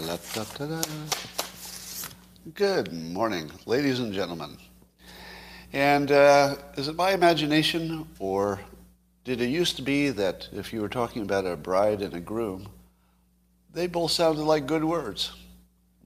[0.00, 0.80] La-da-da-da.
[2.54, 4.56] Good morning, ladies and gentlemen.
[5.72, 8.60] And uh, is it my imagination, or
[9.24, 12.20] did it used to be that if you were talking about a bride and a
[12.20, 12.68] groom,
[13.74, 15.32] they both sounded like good words?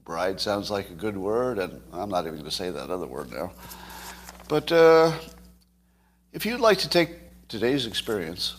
[0.07, 3.07] Bride sounds like a good word, and I'm not even going to say that other
[3.07, 3.53] word now.
[4.49, 5.13] But uh,
[6.33, 7.11] if you'd like to take
[7.47, 8.57] today's experience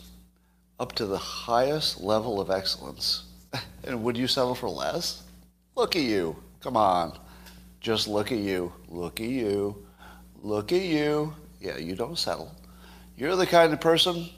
[0.79, 3.23] up to the highest level of excellence,
[3.83, 5.22] and would you settle for less?
[5.75, 6.35] Look at you.
[6.61, 7.17] Come on.
[7.79, 8.71] Just look at you.
[8.87, 9.85] Look at you.
[10.41, 11.33] Look at you.
[11.59, 12.53] Yeah, you don't settle.
[13.17, 14.29] You're the kind of person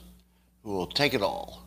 [0.62, 1.62] who will take it all.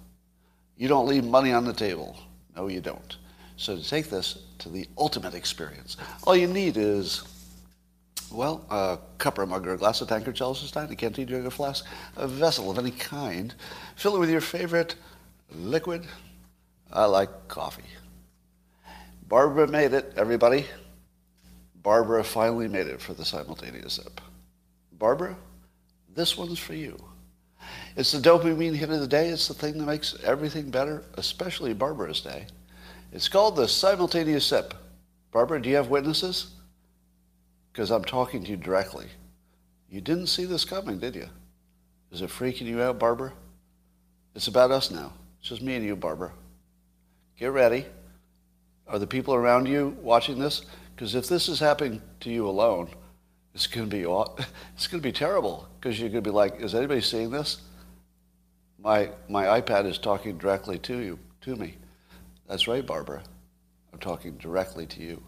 [0.78, 2.18] You don't leave money on the table.
[2.56, 3.18] No, you don't.
[3.58, 7.24] So to take this to the ultimate experience, all you need is,
[8.32, 11.28] well, a cup or mug or a glass, a tankard, chalice, a stein, a canteen,
[11.28, 13.54] jug, a flask, a vessel of any kind.
[13.96, 14.96] Fill it with your favorite
[15.52, 16.08] liquid.
[16.92, 17.84] I like coffee.
[19.30, 20.66] Barbara made it, everybody.
[21.84, 24.20] Barbara finally made it for the simultaneous sip.
[24.94, 25.38] Barbara,
[26.16, 26.98] this one's for you.
[27.96, 29.30] It's the dopamine hit of the day.
[29.30, 32.48] It's the thing that makes everything better, especially Barbara's day.
[33.12, 34.74] It's called the simultaneous sip.
[35.32, 36.56] Barbara, do you have witnesses?
[37.72, 39.06] Because I'm talking to you directly.
[39.92, 41.30] You didn't see this coming, did you?
[42.12, 43.34] Is it freaking you out, Barbara?
[44.34, 45.14] It's about us now.
[45.40, 46.32] It's just me and you, Barbara.
[47.38, 47.86] Get ready.
[48.90, 50.64] Are the people around you watching this?
[50.96, 52.90] Because if this is happening to you alone,
[53.54, 54.02] it's going to be
[54.76, 57.62] it's going to be terrible because you're going to be like, is anybody seeing this?
[58.82, 61.76] My my iPad is talking directly to you, to me.
[62.48, 63.22] That's right, Barbara.
[63.94, 65.22] I'm talking directly to you.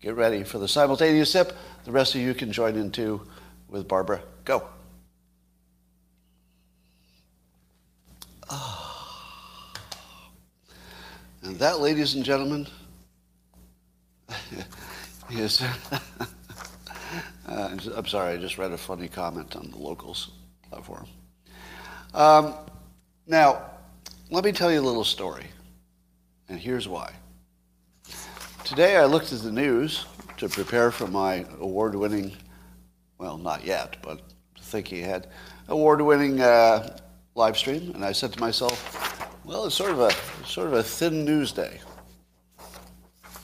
[0.00, 1.52] Get ready for the simultaneous sip.
[1.84, 3.22] The rest of you can join in too
[3.68, 4.20] with Barbara.
[4.44, 4.68] Go.
[8.50, 8.88] Ah.
[11.42, 12.66] And that, ladies and gentlemen,
[15.30, 15.62] is.
[17.48, 20.30] uh, I'm sorry, I just read a funny comment on the locals
[20.68, 21.06] platform.
[22.14, 22.54] Um,
[23.26, 23.62] now,
[24.30, 25.44] let me tell you a little story.
[26.48, 27.12] And here's why.
[28.64, 30.06] Today I looked at the news
[30.38, 32.36] to prepare for my award winning,
[33.18, 34.20] well, not yet, but
[34.60, 35.28] thinking ahead,
[35.68, 36.98] award winning uh,
[37.34, 37.92] live stream.
[37.94, 40.10] And I said to myself, well, it's sort of a
[40.46, 41.80] sort of a thin news day.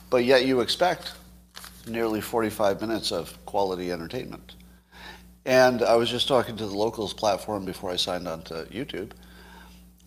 [0.09, 1.13] But yet you expect
[1.87, 4.55] nearly 45 minutes of quality entertainment.
[5.45, 9.11] And I was just talking to the locals platform before I signed on to YouTube.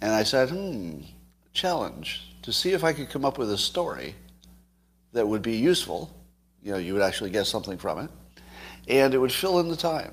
[0.01, 1.01] And I said, hmm,
[1.53, 4.15] challenge to see if I could come up with a story
[5.13, 6.15] that would be useful.
[6.63, 8.11] You know, you would actually get something from it.
[8.89, 10.13] And it would fill in the time.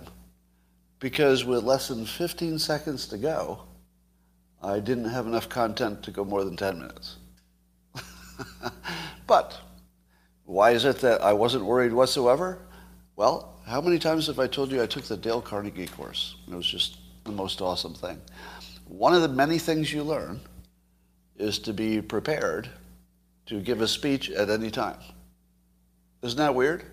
[0.99, 3.61] Because with less than 15 seconds to go,
[4.61, 7.17] I didn't have enough content to go more than 10 minutes.
[9.27, 9.59] but
[10.45, 12.59] why is it that I wasn't worried whatsoever?
[13.15, 16.35] Well, how many times have I told you I took the Dale Carnegie course?
[16.47, 18.21] It was just the most awesome thing.
[18.87, 20.39] One of the many things you learn
[21.37, 22.69] is to be prepared
[23.47, 24.97] to give a speech at any time.
[26.21, 26.83] Isn't that weird?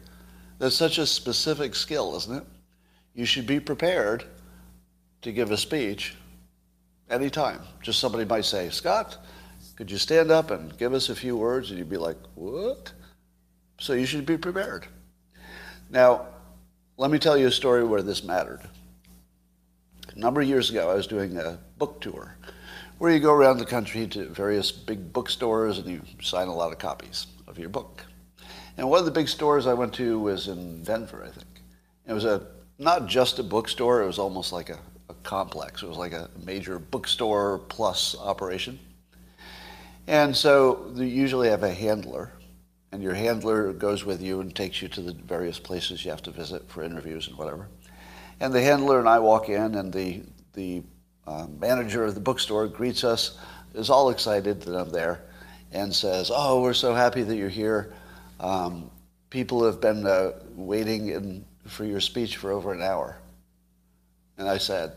[0.59, 2.45] That's such a specific skill, isn't it?
[3.15, 4.25] You should be prepared
[5.23, 6.15] to give a speech
[7.11, 7.61] anytime.
[7.83, 9.19] Just somebody might say, Scott,
[9.77, 11.71] could you stand up and give us a few words?
[11.71, 12.93] And you'd be like, what?
[13.83, 14.87] So you should be prepared.
[15.91, 16.27] Now,
[16.99, 18.61] let me tell you a story where this mattered.
[20.15, 22.37] A number of years ago, I was doing a book tour
[22.99, 26.71] where you go around the country to various big bookstores and you sign a lot
[26.71, 28.05] of copies of your book.
[28.77, 31.49] And one of the big stores I went to was in Denver, I think.
[32.07, 32.47] It was a
[32.79, 34.79] not just a bookstore, it was almost like a,
[35.09, 35.83] a complex.
[35.83, 38.79] It was like a major bookstore plus operation.
[40.07, 42.31] And so you usually have a handler,
[42.93, 46.23] and your handler goes with you and takes you to the various places you have
[46.23, 47.69] to visit for interviews and whatever.
[48.39, 50.23] And the handler and I walk in, and the,
[50.53, 50.83] the
[51.27, 53.39] uh, manager of the bookstore greets us,
[53.75, 55.23] is all excited that I'm there,
[55.73, 57.95] and says, "Oh, we're so happy that you're here.
[58.39, 58.91] Um,
[59.31, 63.17] people have been uh, waiting in, for your speech for over an hour."
[64.37, 64.93] And I said,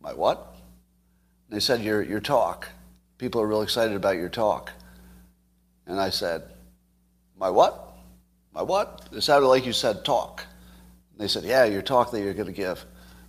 [0.00, 0.56] "My what?"
[1.48, 2.68] And they said, "Your your talk.
[3.18, 4.72] People are real excited about your talk."
[5.86, 6.51] And I said,
[7.42, 7.92] "My what?
[8.54, 10.46] My what?" It sounded like you said talk.
[11.10, 12.84] And they said, "Yeah, your talk that you're going to give."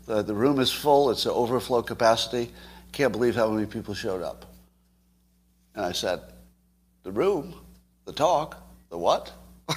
[0.05, 1.09] The, the room is full.
[1.09, 2.51] It's an overflow capacity.
[2.91, 4.45] Can't believe how many people showed up.
[5.75, 6.21] And I said,
[7.03, 7.55] the room,
[8.05, 8.57] the talk,
[8.89, 9.31] the what?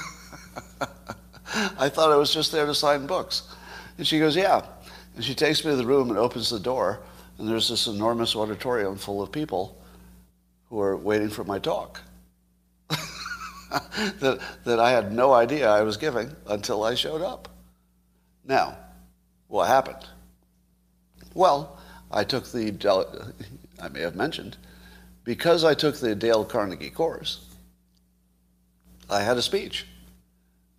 [1.78, 3.42] I thought I was just there to sign books.
[3.98, 4.62] And she goes, yeah.
[5.14, 7.00] And she takes me to the room and opens the door,
[7.38, 9.80] and there's this enormous auditorium full of people
[10.68, 12.02] who are waiting for my talk.
[14.20, 17.48] that, that I had no idea I was giving until I showed up.
[18.44, 18.76] Now,
[19.48, 20.06] what happened?
[21.34, 21.78] Well,
[22.10, 22.72] I took the,
[23.82, 24.56] I may have mentioned,
[25.24, 27.44] because I took the Dale Carnegie course,
[29.10, 29.86] I had a speech.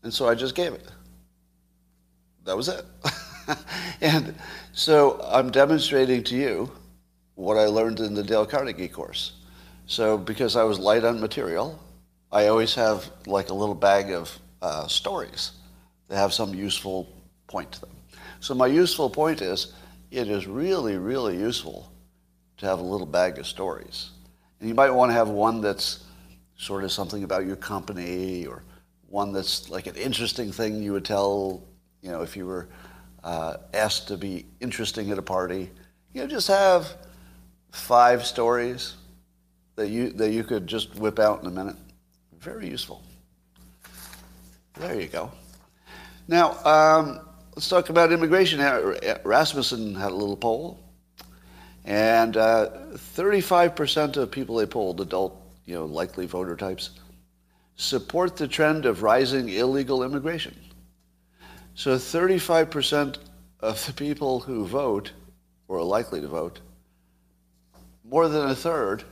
[0.04, 0.86] And so I just gave it.
[2.46, 2.86] That was it.
[4.02, 4.34] and
[4.72, 6.72] so I'm demonstrating to you
[7.36, 9.34] what I learned in the Dale Carnegie course.
[9.86, 11.80] So because I was light on material,
[12.32, 15.52] I always have like a little bag of uh, stories
[16.08, 17.08] that have some useful
[17.48, 17.90] point to them.
[18.40, 19.74] So my useful point is
[20.12, 21.92] it is really, really useful
[22.58, 24.12] to have a little bag of stories.
[24.60, 26.04] And you might want to have one that's
[26.58, 28.64] sort of something about your company or
[29.10, 31.64] one that's like an interesting thing you would tell,
[32.02, 32.68] you know, if you were
[33.24, 35.70] uh, asked to be interesting at a party.
[36.14, 36.96] You know, just have
[37.72, 38.96] five stories
[39.76, 41.76] that you, that you could just whip out in a minute.
[42.48, 43.04] Very useful.
[44.76, 45.30] There you go.
[46.30, 47.20] Now, um,
[47.54, 48.62] let's talk about immigration.
[49.26, 50.80] Rasmussen had a little poll,
[51.84, 56.92] and uh, 35% of people they polled, adult, you know, likely voter types,
[57.76, 60.56] support the trend of rising illegal immigration.
[61.76, 63.18] So 35%
[63.60, 65.12] of the people who vote,
[65.68, 66.62] or are likely to vote,
[68.06, 69.04] more than a third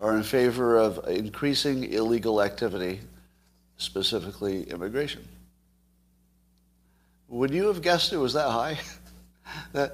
[0.00, 3.00] are in favor of increasing illegal activity,
[3.76, 5.26] specifically immigration.
[7.28, 8.78] Would you have guessed it was that high?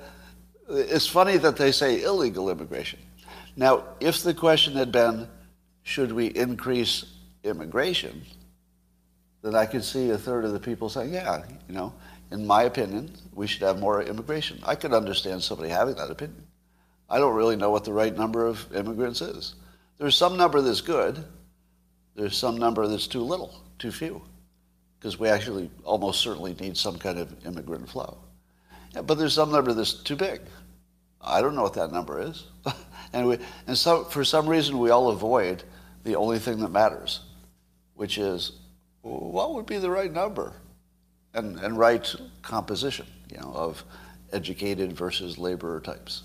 [0.69, 2.99] it's funny that they say illegal immigration.
[3.57, 5.29] Now, if the question had been,
[5.83, 7.05] should we increase
[7.45, 8.23] immigration,
[9.43, 11.95] then I could see a third of the people saying, yeah, you know,
[12.31, 14.61] in my opinion, we should have more immigration.
[14.65, 16.47] I could understand somebody having that opinion.
[17.09, 19.55] I don't really know what the right number of immigrants is.
[20.01, 21.23] There's some number that's good.
[22.17, 24.23] There's some number that's too little, too few,
[24.99, 28.17] because we actually almost certainly need some kind of immigrant flow.
[28.95, 30.41] Yeah, but there's some number that's too big.
[31.21, 32.47] I don't know what that number is.
[33.13, 35.65] and we, and so for some reason we all avoid
[36.05, 37.21] the only thing that matters,
[37.93, 38.53] which is
[39.03, 40.55] what would be the right number
[41.35, 43.85] and, and right composition, you know, of
[44.33, 46.23] educated versus laborer types.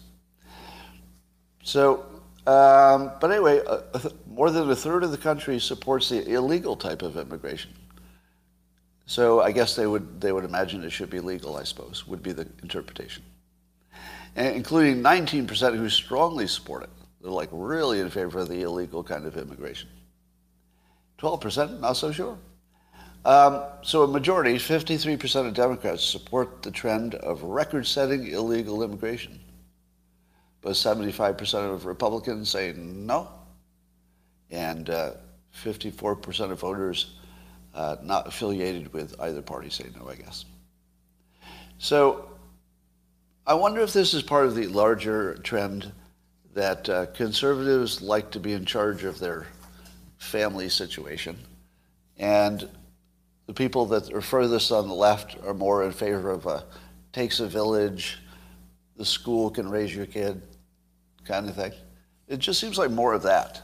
[1.62, 2.15] So
[2.48, 3.82] um, but anyway, uh,
[4.28, 7.72] more than a third of the country supports the illegal type of immigration.
[9.08, 11.58] So I guess they would they would imagine it should be legal.
[11.58, 13.24] I suppose would be the interpretation,
[14.36, 16.90] and including 19% who strongly support it.
[17.22, 19.90] They're like really in favor of the illegal kind of immigration.
[21.20, 22.38] 12% not so sure.
[23.26, 29.40] Um, so a majority, 53% of Democrats support the trend of record-setting illegal immigration
[30.66, 33.30] but 75% of Republicans say no,
[34.50, 35.12] and uh,
[35.64, 37.14] 54% of voters
[37.76, 40.44] uh, not affiliated with either party say no, I guess.
[41.78, 42.28] So
[43.46, 45.92] I wonder if this is part of the larger trend
[46.56, 49.46] that uh, conservatives like to be in charge of their
[50.18, 51.38] family situation,
[52.18, 52.68] and
[53.46, 56.66] the people that are furthest on the left are more in favor of a
[57.14, 58.18] takes a village,
[58.98, 60.42] the school can raise your kid,
[61.26, 61.74] kind of thing.
[62.28, 63.62] It just seems like more of that,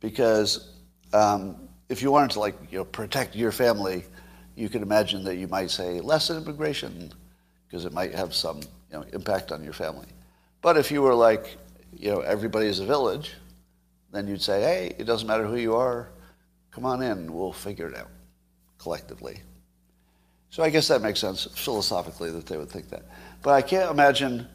[0.00, 0.72] because
[1.12, 4.04] um, if you wanted to like you know protect your family,
[4.56, 7.12] you can imagine that you might say less immigration,
[7.66, 10.06] because it might have some you know impact on your family.
[10.60, 11.56] But if you were like
[11.92, 13.32] you know everybody is a village,
[14.12, 16.10] then you'd say, hey, it doesn't matter who you are,
[16.70, 18.10] come on in, we'll figure it out
[18.78, 19.40] collectively.
[20.50, 23.04] So I guess that makes sense philosophically that they would think that.
[23.42, 24.46] But I can't imagine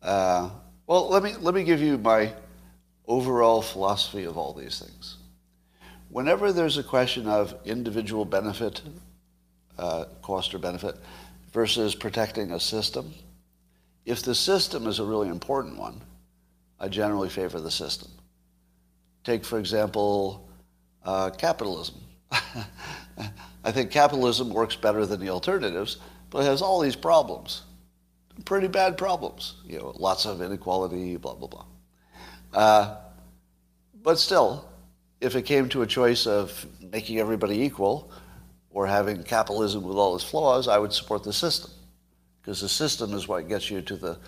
[0.00, 0.48] uh,
[0.92, 2.34] well, let me, let me give you my
[3.06, 5.16] overall philosophy of all these things.
[6.10, 8.82] Whenever there's a question of individual benefit,
[9.78, 10.96] uh, cost or benefit,
[11.50, 13.14] versus protecting a system,
[14.04, 15.98] if the system is a really important one,
[16.78, 18.10] I generally favor the system.
[19.24, 20.46] Take, for example,
[21.06, 22.02] uh, capitalism.
[23.64, 25.96] I think capitalism works better than the alternatives,
[26.28, 27.62] but it has all these problems
[28.44, 29.56] pretty bad problems.
[29.64, 31.64] You know, lots of inequality, blah blah blah.
[32.52, 32.96] Uh,
[34.02, 34.68] but still,
[35.20, 38.10] if it came to a choice of making everybody equal
[38.70, 41.70] or having capitalism with all its flaws, I would support the system
[42.40, 44.18] because the system is what gets you to the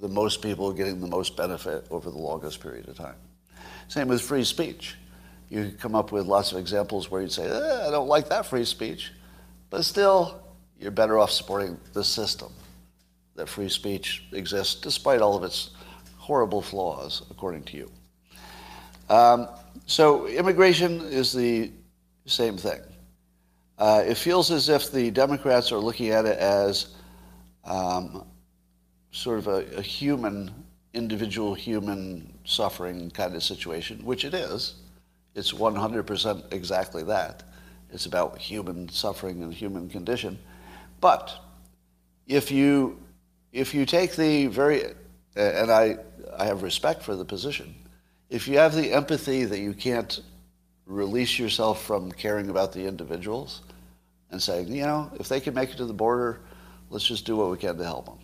[0.00, 3.16] the most people getting the most benefit over the longest period of time.
[3.88, 4.94] Same with free speech.
[5.48, 8.46] You come up with lots of examples where you'd say, eh, I don't like that
[8.46, 9.12] free speech,
[9.70, 10.40] but still,
[10.78, 12.52] you're better off supporting the system
[13.38, 15.70] that free speech exists despite all of its
[16.16, 17.90] horrible flaws, according to you.
[19.08, 19.48] Um,
[19.86, 21.72] so immigration is the
[22.26, 22.80] same thing.
[23.78, 26.94] Uh, it feels as if the Democrats are looking at it as
[27.64, 28.24] um,
[29.12, 30.50] sort of a, a human,
[30.94, 34.74] individual human suffering kind of situation, which it is.
[35.34, 37.44] It's 100% exactly that.
[37.92, 40.38] It's about human suffering and human condition.
[41.00, 41.34] But
[42.26, 42.98] if you,
[43.52, 44.90] if you take the very, uh,
[45.36, 45.96] and I,
[46.36, 47.74] I have respect for the position,
[48.30, 50.20] if you have the empathy that you can't
[50.86, 53.62] release yourself from caring about the individuals
[54.30, 56.40] and saying, you know, if they can make it to the border,
[56.90, 58.18] let's just do what we can to help them.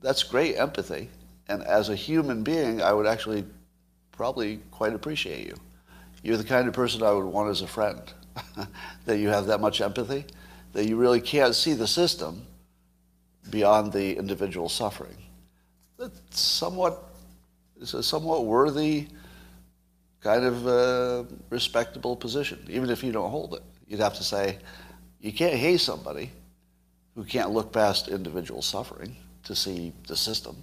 [0.00, 1.08] That's great empathy.
[1.48, 3.44] And as a human being, I would actually
[4.12, 5.56] probably quite appreciate you.
[6.22, 8.00] You're the kind of person I would want as a friend,
[9.06, 10.26] that you have that much empathy,
[10.72, 12.46] that you really can't see the system
[13.48, 15.16] beyond the individual suffering.
[15.98, 17.02] That's somewhat,
[17.80, 19.08] it's a somewhat worthy,
[20.20, 23.62] kind of uh, respectable position, even if you don't hold it.
[23.88, 24.58] You'd have to say,
[25.20, 26.30] you can't hate somebody
[27.14, 30.62] who can't look past individual suffering to see the system.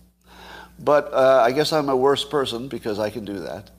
[0.79, 3.71] But uh, I guess I'm a worse person because I can do that.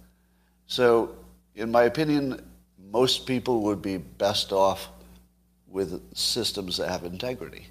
[0.67, 1.17] So,
[1.55, 2.45] in my opinion,
[2.91, 4.89] most people would be best off
[5.67, 7.67] with systems that have integrity.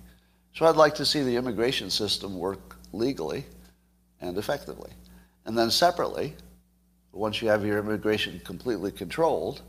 [0.58, 3.46] So I'd like to see the immigration system work legally
[4.22, 4.90] and effectively.
[5.46, 6.34] And then separately,
[7.12, 9.62] once you have your immigration completely controlled,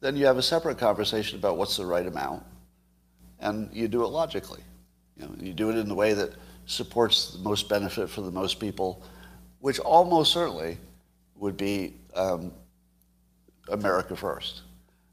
[0.00, 2.42] then you have a separate conversation about what's the right amount,
[3.40, 4.62] and you do it logically.
[5.18, 6.32] You, know, you do it in the way that
[6.64, 9.02] supports the most benefit for the most people,
[9.60, 10.78] which almost certainly
[11.34, 12.52] would be um,
[13.68, 14.62] America first.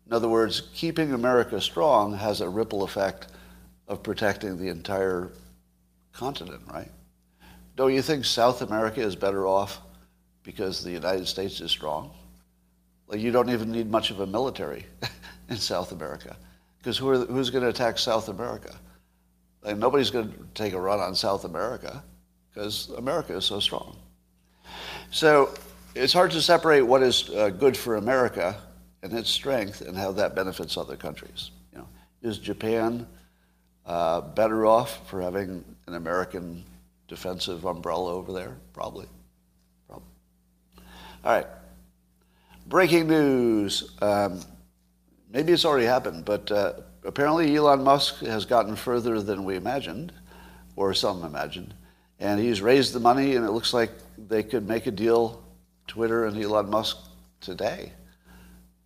[0.07, 3.27] In other words, keeping America strong has a ripple effect
[3.87, 5.31] of protecting the entire
[6.13, 6.91] continent, right?
[7.75, 9.81] Don't you think South America is better off
[10.43, 12.11] because the United States is strong?
[13.07, 14.85] Like you don't even need much of a military
[15.49, 16.35] in South America
[16.77, 18.75] because who who's going to attack South America?
[19.61, 22.03] Like nobody's going to take a run on South America
[22.49, 23.97] because America is so strong.
[25.11, 25.53] So
[25.95, 28.55] it's hard to separate what is uh, good for America
[29.01, 31.51] and its strength and how that benefits other countries.
[31.71, 31.87] You know,
[32.21, 33.07] is Japan
[33.85, 36.63] uh, better off for having an American
[37.07, 38.57] defensive umbrella over there?
[38.73, 39.07] Probably.
[39.87, 40.07] Probably.
[41.23, 41.47] All right.
[42.65, 43.91] Breaking news.
[44.01, 44.41] Um,
[45.31, 46.73] maybe it's already happened, but uh,
[47.03, 50.13] apparently Elon Musk has gotten further than we imagined,
[50.75, 51.73] or some imagined,
[52.19, 55.43] and he's raised the money, and it looks like they could make a deal,
[55.87, 56.97] Twitter and Elon Musk,
[57.41, 57.91] today.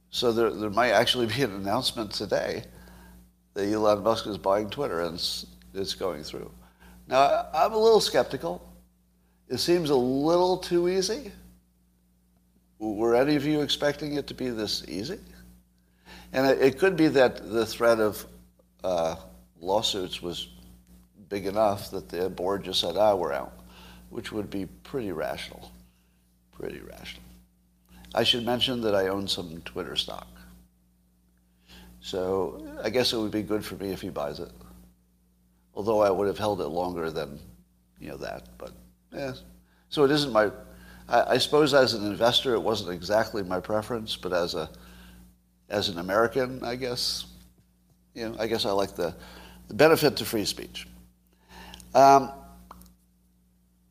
[0.09, 2.63] So there, there might actually be an announcement today
[3.57, 6.51] that Elon Musk is buying Twitter, and it's, it's going through.
[7.07, 8.61] Now, I'm a little skeptical.
[9.49, 11.31] It seems a little too easy.
[12.77, 15.17] Were any of you expecting it to be this easy?
[16.33, 18.23] And it, could be that the threat of
[18.83, 19.15] uh,
[19.59, 20.49] lawsuits was
[21.27, 23.59] big enough that the board just said, ah, we're out,
[24.11, 25.71] which would be pretty rational.
[26.51, 27.23] Pretty rational.
[28.13, 30.27] I should mention that I own some Twitter stock.
[32.07, 34.49] So I guess it would be good for me if he buys it.
[35.73, 37.37] Although I would have held it longer than,
[37.99, 38.47] you know, that.
[38.57, 38.71] But,
[39.11, 39.33] yeah.
[39.89, 40.49] So it isn't my
[41.09, 44.69] I, I suppose as an investor, it wasn't exactly my preference, but as a
[45.67, 47.25] as an American, I guess,
[48.13, 49.13] you know, I guess I like the,
[49.67, 50.87] the benefit to free speech.
[51.93, 52.31] Um,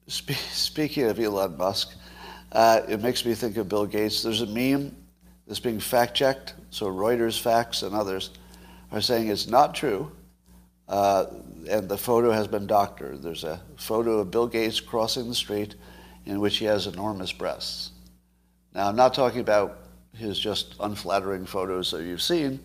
[0.06, 1.94] spe- speaking of Elon Musk,
[2.52, 4.22] uh, it makes me think of Bill Gates.
[4.22, 4.96] There's a meme
[5.46, 8.30] that's being fact checked, so Reuters Facts and others
[8.90, 10.10] are saying it's not true,
[10.88, 11.26] uh,
[11.68, 13.22] and the photo has been doctored.
[13.22, 15.74] There's a photo of Bill Gates crossing the street
[16.24, 17.90] in which he has enormous breasts.
[18.74, 19.78] Now, I'm not talking about
[20.12, 22.60] his just unflattering photos that you've seen.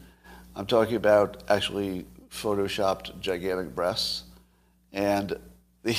[0.55, 4.23] I'm talking about actually photoshopped gigantic breasts.
[4.93, 5.37] And,
[5.83, 5.97] the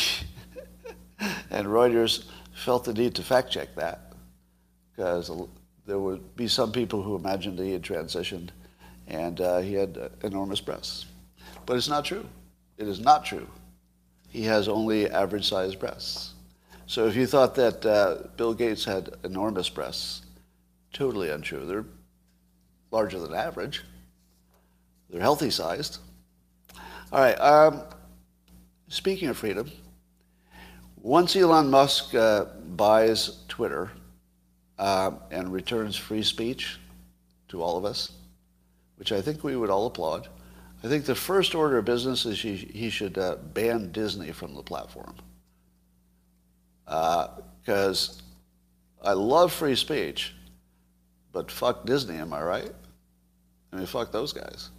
[1.51, 4.13] and Reuters felt the need to fact check that
[4.95, 5.31] because
[5.87, 8.51] there would be some people who imagined that he had transitioned
[9.07, 11.07] and uh, he had uh, enormous breasts.
[11.67, 12.27] But it's not true.
[12.79, 13.47] It is not true.
[14.29, 16.35] He has only average sized breasts.
[16.87, 20.23] So if you thought that uh, Bill Gates had enormous breasts,
[20.93, 21.65] totally untrue.
[21.65, 21.85] They're
[22.91, 23.83] larger than average.
[25.11, 25.99] They're healthy sized.
[27.13, 27.35] All right.
[27.35, 27.83] Um,
[28.89, 29.71] speaking of freedom,
[30.97, 32.45] once Elon Musk uh,
[32.77, 33.91] buys Twitter
[34.79, 36.79] uh, and returns free speech
[37.49, 38.13] to all of us,
[38.97, 40.29] which I think we would all applaud,
[40.85, 44.55] I think the first order of business is he, he should uh, ban Disney from
[44.55, 45.15] the platform
[46.85, 48.23] because
[49.03, 50.35] uh, I love free speech,
[51.33, 52.73] but fuck Disney, am I right?
[53.73, 54.71] I mean, fuck those guys.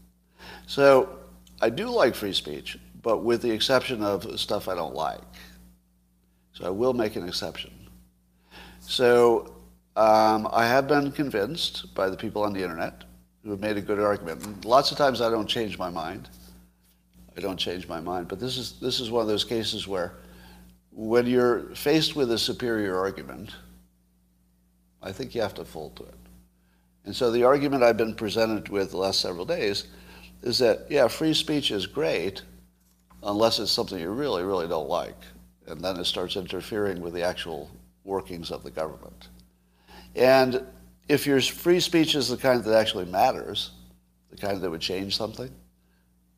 [0.67, 1.17] So
[1.61, 5.21] I do like free speech, but with the exception of stuff I don't like.
[6.53, 7.71] So I will make an exception.
[8.79, 9.52] So
[9.95, 13.03] um, I have been convinced by the people on the internet
[13.43, 14.65] who have made a good argument.
[14.65, 16.29] Lots of times I don't change my mind.
[17.37, 18.27] I don't change my mind.
[18.27, 20.13] But this is, this is one of those cases where
[20.91, 23.51] when you're faced with a superior argument,
[25.01, 26.15] I think you have to fold to it.
[27.05, 29.87] And so the argument I've been presented with the last several days
[30.41, 32.41] is that, yeah, free speech is great
[33.23, 35.17] unless it's something you really, really don't like.
[35.67, 37.69] And then it starts interfering with the actual
[38.03, 39.29] workings of the government.
[40.15, 40.65] And
[41.07, 43.71] if your free speech is the kind that actually matters,
[44.29, 45.51] the kind that would change something,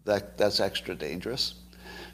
[0.06, 1.56] that, that's extra dangerous.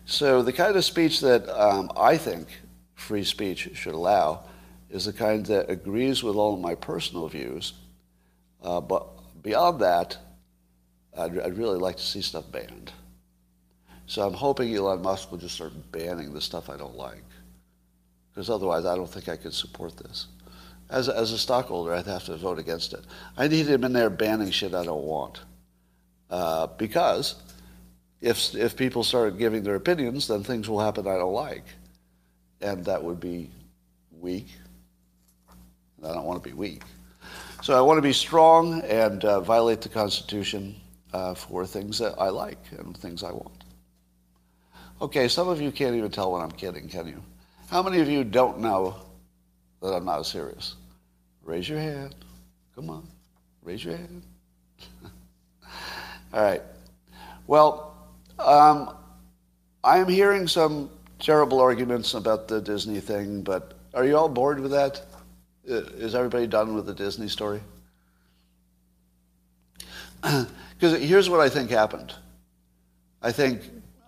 [0.06, 2.48] So the kind of speech that um, I think
[2.96, 4.46] free speech should allow
[4.90, 7.74] is the kind that agrees with all of my personal views.
[8.62, 9.08] Uh, but
[9.42, 10.18] beyond that,
[11.18, 12.92] I'd, I'd really like to see stuff banned.
[14.06, 17.24] So I'm hoping Elon Musk will just start banning the stuff I don't like.
[18.30, 20.28] Because otherwise, I don't think I could support this.
[20.92, 23.04] As as a stockholder, I'd have to vote against it.
[23.38, 25.40] I need him in there banning shit I don't want.
[26.30, 27.36] Uh, because
[28.22, 31.66] if, if people start giving their opinions, then things will happen I don't like.
[32.62, 33.50] And that would be
[34.12, 34.48] weak.
[35.98, 36.84] And I don't want to be weak.
[37.64, 40.76] So I want to be strong and uh, violate the Constitution
[41.14, 43.64] uh, for things that I like and things I want.
[45.02, 47.22] Okay, some of you can't even tell when I'm kidding, can you?
[47.70, 48.96] How many of you don't know
[49.82, 50.76] that I'm not serious?
[51.44, 52.16] Raise your hand.
[52.76, 53.08] Come on,
[53.64, 54.24] raise your hand.
[56.34, 56.62] All right.
[57.48, 57.96] Well,
[58.40, 58.96] um,
[59.84, 64.72] I'm hearing some terrible arguments about the Disney thing, but are you all bored with
[64.72, 65.02] that?
[65.66, 67.62] Is everybody done with the Disney story?
[70.82, 72.12] Because here's what I think happened.
[73.22, 73.62] I think,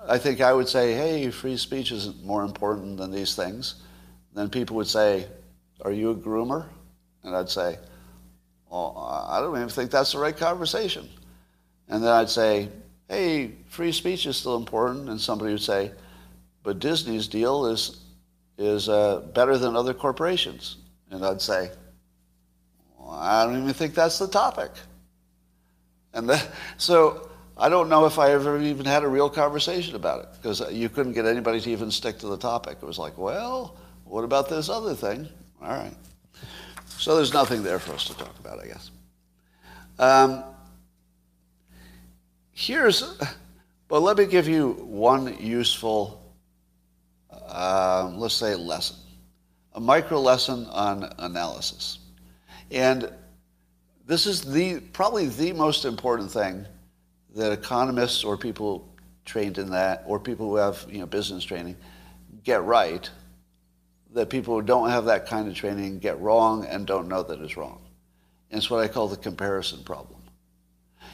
[0.08, 3.76] I think I would say, hey, free speech is more important than these things.
[4.34, 5.28] Then people would say,
[5.82, 6.66] are you a groomer?
[7.24, 7.78] And I'd say,
[8.70, 11.08] well, I don't even think that's the right conversation.
[11.88, 12.70] And then I'd say,
[13.08, 15.10] hey, free speech is still important.
[15.10, 15.92] And somebody would say,
[16.64, 18.02] but Disney's deal is,
[18.58, 20.78] is uh, better than other corporations.
[21.12, 21.70] And I'd say,
[23.08, 24.72] I don't even think that's the topic.
[26.14, 26.42] And the,
[26.78, 30.62] so I don't know if I ever even had a real conversation about it because
[30.72, 32.78] you couldn't get anybody to even stick to the topic.
[32.82, 35.28] It was like, well, what about this other thing?
[35.62, 35.94] All right.
[37.04, 38.92] So there's nothing there for us to talk about, I guess.
[40.00, 40.42] Um,
[42.54, 43.20] here's,
[43.90, 46.34] but let me give you one useful,
[47.30, 48.96] uh, let's say, lesson,
[49.74, 52.00] a micro lesson on analysis.
[52.72, 53.12] And
[54.08, 56.66] this is the probably the most important thing
[57.36, 58.88] that economists or people
[59.26, 61.76] trained in that or people who have you know business training
[62.46, 63.10] get right
[64.14, 67.42] that people who don't have that kind of training get wrong and don't know that
[67.42, 67.82] it's wrong.
[68.52, 70.22] And it's what I call the comparison problem.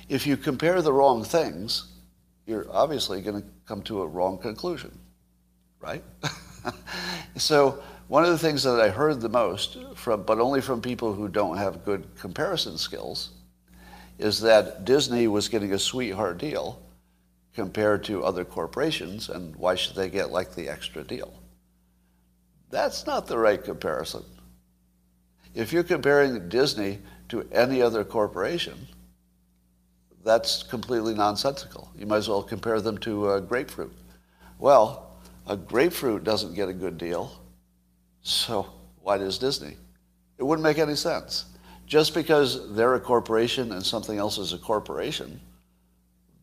[0.09, 1.87] If you compare the wrong things,
[2.45, 4.97] you're obviously going to come to a wrong conclusion,
[5.79, 6.03] right?
[7.37, 11.13] so one of the things that I heard the most from, but only from people
[11.13, 13.29] who don't have good comparison skills,
[14.17, 16.81] is that Disney was getting a sweetheart deal
[17.53, 21.38] compared to other corporations, and why should they get like the extra deal?
[22.69, 24.23] That's not the right comparison.
[25.55, 28.87] If you're comparing Disney to any other corporation,
[30.23, 31.89] that's completely nonsensical.
[31.97, 33.93] You might as well compare them to a grapefruit.
[34.59, 35.11] Well,
[35.47, 37.39] a grapefruit doesn't get a good deal
[38.21, 38.67] so
[39.01, 39.75] why does Disney?
[40.37, 41.45] It wouldn't make any sense.
[41.85, 45.39] Just because they're a corporation and something else is a corporation,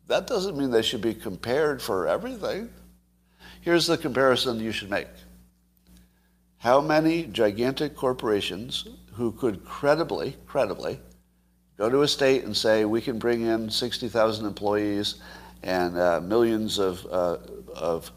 [0.09, 2.71] that doesn't mean they should be compared for everything.
[3.61, 5.07] Here's the comparison you should make.
[6.67, 10.99] How many gigantic corporations who could credibly, credibly,
[11.79, 15.15] go to a state and say, we can bring in 60,000 employees
[15.63, 17.37] and uh, millions of, uh,
[17.73, 18.11] of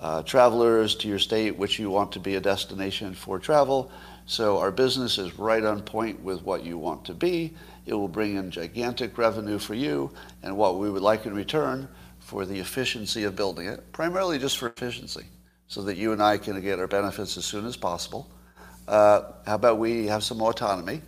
[0.00, 3.92] uh, travelers to your state, which you want to be a destination for travel.
[4.26, 7.54] So our business is right on point with what you want to be.
[7.86, 10.10] It will bring in gigantic revenue for you
[10.42, 11.86] and what we would like in return
[12.18, 15.26] for the efficiency of building it, primarily just for efficiency,
[15.68, 18.30] so that you and I can get our benefits as soon as possible.
[18.86, 21.02] Uh, how about we have some autonomy,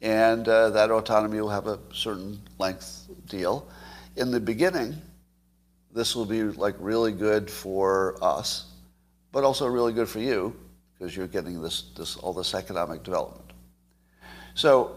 [0.00, 3.68] and uh, that autonomy will have a certain length deal.
[4.16, 4.96] In the beginning,
[5.92, 8.72] this will be like really good for us,
[9.32, 10.56] but also really good for you
[10.94, 13.52] because you're getting this, this all this economic development.
[14.54, 14.96] So,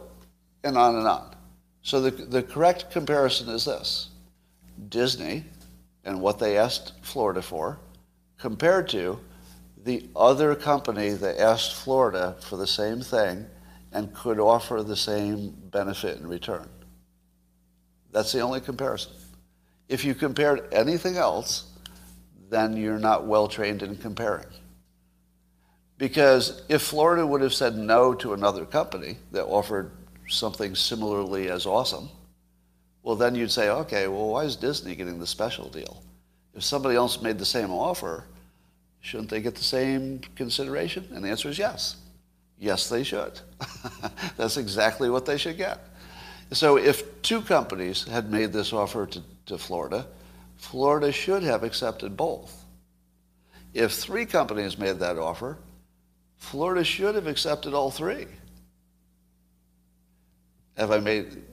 [0.64, 1.36] and on and on.
[1.82, 4.10] So the, the correct comparison is this.
[4.90, 5.44] Disney
[6.06, 7.80] and what they asked Florida for
[8.44, 9.18] compared to
[9.86, 13.46] the other company that asked Florida for the same thing
[13.94, 16.68] and could offer the same benefit in return.
[18.12, 19.14] That's the only comparison.
[19.88, 21.72] If you compared anything else,
[22.50, 24.52] then you're not well trained in comparing.
[25.98, 29.90] Because if Florida would have said no to another company that offered
[30.28, 32.10] something similarly as awesome,
[33.04, 36.04] well, then you'd say, okay, well, why is Disney getting the special deal?
[36.54, 38.26] If somebody else made the same offer,
[39.04, 41.06] shouldn't they get the same consideration?
[41.14, 41.98] And the answer is yes.
[42.58, 43.40] Yes, they should.
[44.38, 45.80] That's exactly what they should get.
[46.54, 50.08] So if two companies had made this offer to, to Florida,
[50.56, 52.64] Florida should have accepted both.
[53.74, 55.58] If three companies made that offer,
[56.38, 58.28] Florida should have accepted all three.
[60.78, 61.44] Have I made,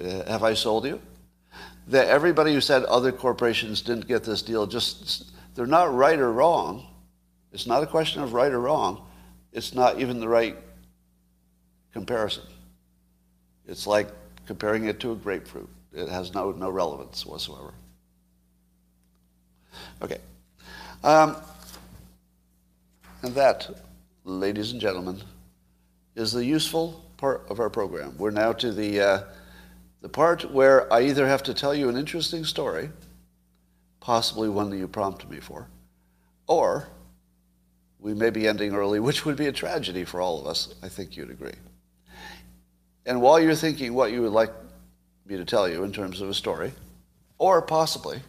[0.00, 1.00] uh, have I sold you?
[1.88, 6.32] That everybody who said other corporations didn't get this deal, just, they're not right or
[6.32, 6.86] wrong.
[7.52, 9.06] It's not a question of right or wrong.
[9.52, 10.56] It's not even the right
[11.92, 12.44] comparison.
[13.66, 14.08] It's like
[14.46, 15.68] comparing it to a grapefruit.
[15.92, 17.72] It has no, no relevance whatsoever.
[20.02, 20.18] Okay.
[21.02, 21.36] Um,
[23.22, 23.68] and that,
[24.24, 25.20] ladies and gentlemen,
[26.14, 28.16] is the useful part of our program.
[28.18, 29.22] We're now to the, uh,
[30.00, 32.90] the part where I either have to tell you an interesting story,
[34.00, 35.68] possibly one that you prompted me for,
[36.46, 36.88] or
[37.98, 40.74] we may be ending early, which would be a tragedy for all of us.
[40.82, 41.54] I think you'd agree.
[43.06, 44.52] And while you're thinking what you would like
[45.26, 46.72] me to tell you in terms of a story,
[47.38, 48.20] or possibly,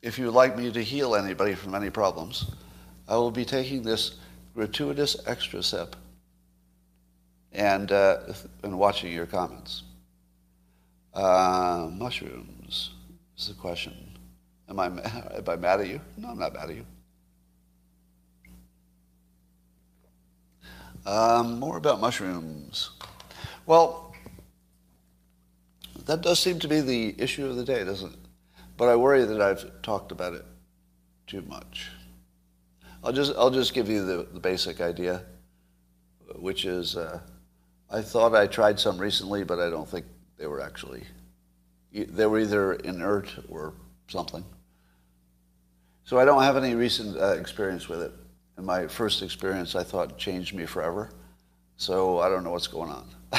[0.00, 2.50] if you would like me to heal anybody from any problems,
[3.08, 4.16] I will be taking this
[4.54, 5.96] gratuitous extra sip
[7.52, 8.18] and, uh,
[8.62, 9.84] and watching your comments.
[11.14, 12.90] Uh, mushrooms
[13.36, 14.11] is the question.
[14.72, 14.86] Am I,
[15.36, 16.00] am I mad at you?
[16.16, 16.86] No, I'm not mad at you.
[21.04, 22.90] Um, more about mushrooms.
[23.66, 24.14] Well,
[26.06, 28.18] that does seem to be the issue of the day, doesn't it?
[28.78, 30.44] But I worry that I've talked about it
[31.26, 31.90] too much.
[33.04, 35.22] I'll just, I'll just give you the, the basic idea,
[36.36, 37.20] which is uh,
[37.90, 40.06] I thought I tried some recently, but I don't think
[40.38, 41.02] they were actually,
[41.92, 43.74] they were either inert or
[44.08, 44.44] something.
[46.12, 48.12] So I don't have any recent uh, experience with it.
[48.58, 51.08] And my first experience, I thought, changed me forever.
[51.78, 53.08] So I don't know what's going on.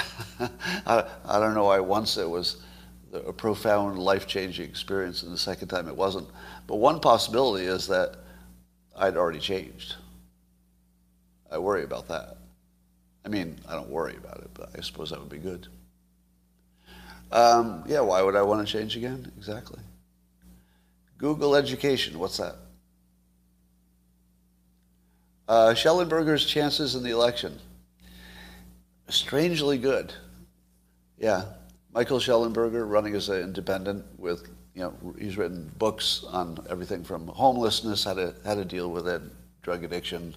[0.87, 2.63] I, I don't know why once it was
[3.13, 6.27] a profound life-changing experience and the second time it wasn't.
[6.65, 8.15] But one possibility is that
[8.97, 9.93] I'd already changed.
[11.51, 12.37] I worry about that.
[13.23, 15.67] I mean, I don't worry about it, but I suppose that would be good.
[17.31, 19.31] Um, yeah, why would I want to change again?
[19.37, 19.79] Exactly.
[21.19, 22.55] Google Education, what's that?
[25.53, 27.59] Uh, Shellenberger's chances in the election.
[29.07, 30.11] Strangely good.
[31.19, 31.45] Yeah.
[31.93, 37.27] Michael Shellenberger running as an independent with, you know, he's written books on everything from
[37.27, 39.21] homelessness, how to, how to deal with it,
[39.61, 40.35] drug addiction,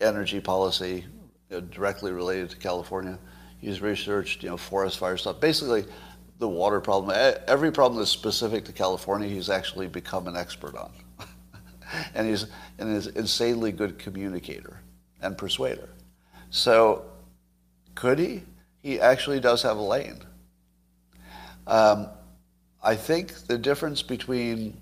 [0.00, 1.04] energy policy,
[1.50, 3.18] you know, directly related to California.
[3.58, 5.40] He's researched, you know, forest fire stuff.
[5.40, 5.84] Basically,
[6.38, 7.12] the water problem,
[7.48, 10.92] every problem that's specific to California, he's actually become an expert on.
[12.14, 12.46] And he's
[12.78, 14.80] an insanely good communicator
[15.20, 15.88] and persuader.
[16.50, 17.04] So
[17.94, 18.42] could he?
[18.82, 20.20] He actually does have a lane.
[21.66, 22.08] Um,
[22.82, 24.76] I think the difference between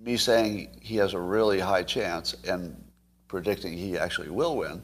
[0.00, 2.76] me saying he has a really high chance and
[3.28, 4.82] predicting he actually will win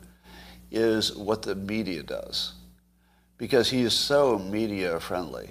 [0.70, 2.54] is what the media does.
[3.36, 5.50] Because he is so media friendly.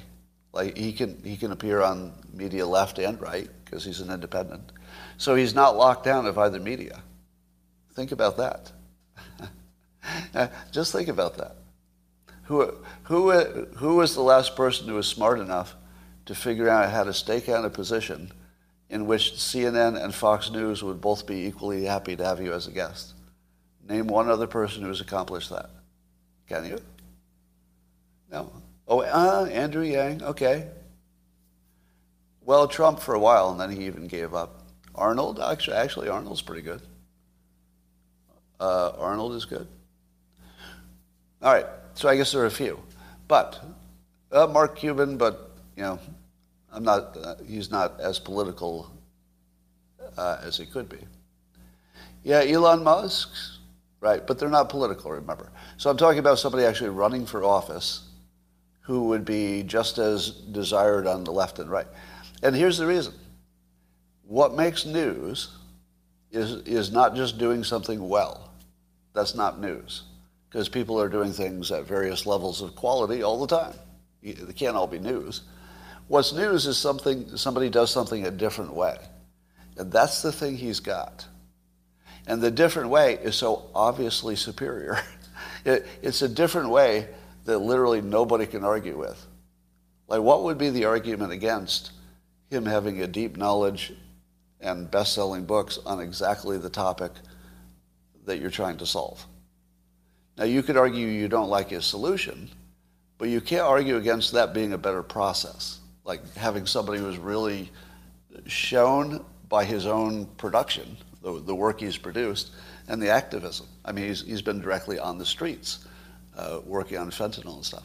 [0.51, 4.71] Like he can he can appear on media left and right because he's an independent.
[5.19, 7.03] So he's not locked down of either media.
[7.93, 8.71] Think about that.
[10.71, 11.57] Just think about that.
[12.43, 13.31] Who, who,
[13.75, 15.75] who was the last person who was smart enough
[16.25, 18.31] to figure out how to stake out a position
[18.89, 22.67] in which CNN and Fox News would both be equally happy to have you as
[22.67, 23.13] a guest?
[23.89, 25.69] Name one other person who has accomplished that.
[26.47, 26.79] Can you?
[28.31, 28.53] No.
[28.87, 30.69] Oh, uh, Andrew Yang, okay.
[32.41, 34.58] Well, Trump for a while, and then he even gave up.
[34.95, 36.81] Arnold, actually, actually Arnold's pretty good.
[38.59, 39.67] Uh, Arnold is good.
[41.41, 42.79] All right, so I guess there are a few,
[43.27, 43.63] but
[44.31, 45.99] uh, Mark Cuban, but you know,
[46.71, 47.15] I'm not.
[47.15, 48.91] Uh, he's not as political
[50.17, 50.99] uh, as he could be.
[52.23, 53.29] Yeah, Elon Musk,
[54.01, 54.25] right?
[54.25, 55.11] But they're not political.
[55.11, 58.09] Remember, so I'm talking about somebody actually running for office
[58.81, 61.87] who would be just as desired on the left and right.
[62.43, 63.13] And here's the reason.
[64.29, 65.49] What makes news
[66.31, 68.51] is, is not just doing something well.
[69.15, 70.03] That's not news.
[70.47, 73.73] Because people are doing things at various levels of quality all the time.
[74.21, 75.41] They can't all be news.
[76.07, 78.99] What's news is something somebody does something a different way.
[79.77, 81.25] And that's the thing he's got.
[82.27, 85.01] And the different way is so obviously superior.
[85.65, 87.07] It, it's a different way
[87.45, 89.25] that literally nobody can argue with.
[90.07, 91.91] Like, what would be the argument against
[92.49, 93.93] him having a deep knowledge
[94.61, 97.11] and best selling books on exactly the topic
[98.25, 99.25] that you're trying to solve?
[100.37, 102.49] Now, you could argue you don't like his solution,
[103.17, 105.79] but you can't argue against that being a better process.
[106.05, 107.69] Like having somebody who's really
[108.45, 112.51] shown by his own production, the, the work he's produced,
[112.87, 113.67] and the activism.
[113.83, 115.85] I mean, he's, he's been directly on the streets
[116.37, 117.83] uh, working on fentanyl and stuff.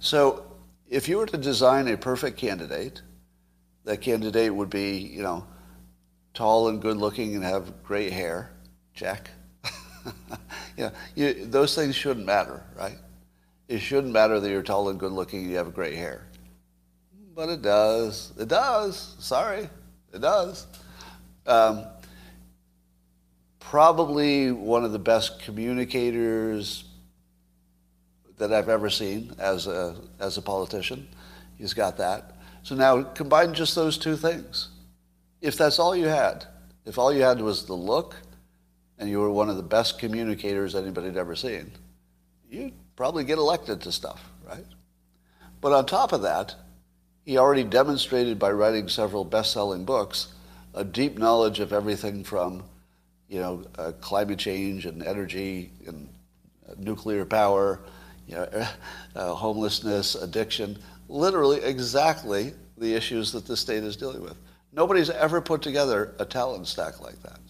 [0.00, 0.44] So
[0.88, 3.02] if you were to design a perfect candidate,
[3.84, 5.46] that candidate would be, you know,
[6.38, 8.48] tall and good looking and have great hair,
[8.94, 9.28] check.
[10.76, 12.96] you know, you, those things shouldn't matter, right?
[13.66, 16.28] It shouldn't matter that you're tall and good looking and you have great hair.
[17.34, 18.32] But it does.
[18.38, 19.16] It does.
[19.18, 19.68] Sorry.
[20.14, 20.68] It does.
[21.44, 21.86] Um,
[23.58, 26.84] probably one of the best communicators
[28.36, 31.08] that I've ever seen as a, as a politician.
[31.56, 32.36] He's got that.
[32.62, 34.68] So now combine just those two things.
[35.40, 36.44] If that's all you had,
[36.84, 38.16] if all you had was the look
[38.98, 41.70] and you were one of the best communicators anybody had ever seen,
[42.50, 44.64] you'd probably get elected to stuff, right?
[45.60, 46.54] But on top of that,
[47.24, 50.28] he already demonstrated by writing several best-selling books
[50.74, 52.62] a deep knowledge of everything from,
[53.28, 56.08] you know, uh, climate change and energy and
[56.68, 57.80] uh, nuclear power,
[58.26, 58.48] you know,
[59.16, 64.36] uh, homelessness, addiction, literally exactly the issues that the state is dealing with.
[64.72, 67.40] Nobody's ever put together a talent stack like that.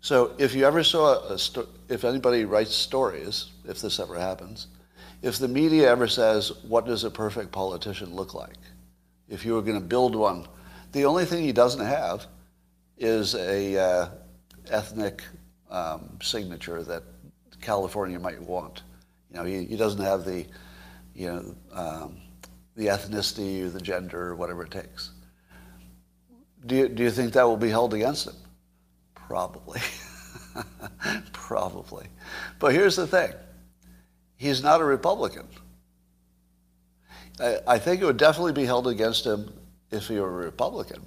[0.00, 4.68] So if you ever saw a sto- if anybody writes stories, if this ever happens,
[5.22, 8.56] if the media ever says, what does a perfect politician look like?
[9.28, 10.46] If you were going to build one,
[10.92, 12.26] the only thing he doesn't have
[12.96, 14.08] is a uh,
[14.70, 15.22] ethnic
[15.70, 17.02] um, signature that
[17.60, 18.82] California might want.
[19.30, 20.46] You know, he, he doesn't have the,
[21.14, 22.16] you know, um,
[22.76, 25.10] the ethnicity or the gender or whatever it takes.
[26.66, 28.34] Do you, do you think that will be held against him?
[29.14, 29.80] Probably.
[31.32, 32.06] Probably.
[32.58, 33.32] But here's the thing.
[34.36, 35.46] He's not a Republican.
[37.38, 39.52] I, I think it would definitely be held against him
[39.90, 41.04] if he were a Republican.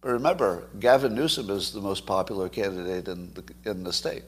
[0.00, 4.24] But remember, Gavin Newsom is the most popular candidate in the, in the state,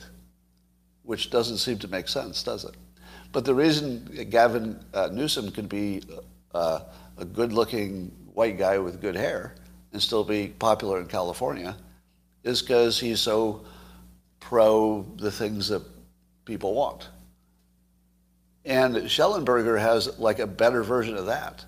[1.02, 2.74] which doesn't seem to make sense, does it?
[3.32, 6.02] But the reason Gavin uh, Newsom can be
[6.54, 6.80] uh,
[7.18, 9.54] a good-looking white guy with good hair
[9.96, 11.74] and still be popular in California
[12.44, 13.64] is because he's so
[14.40, 15.80] pro the things that
[16.44, 17.08] people want.
[18.66, 21.64] And Shellenberger has like a better version of that.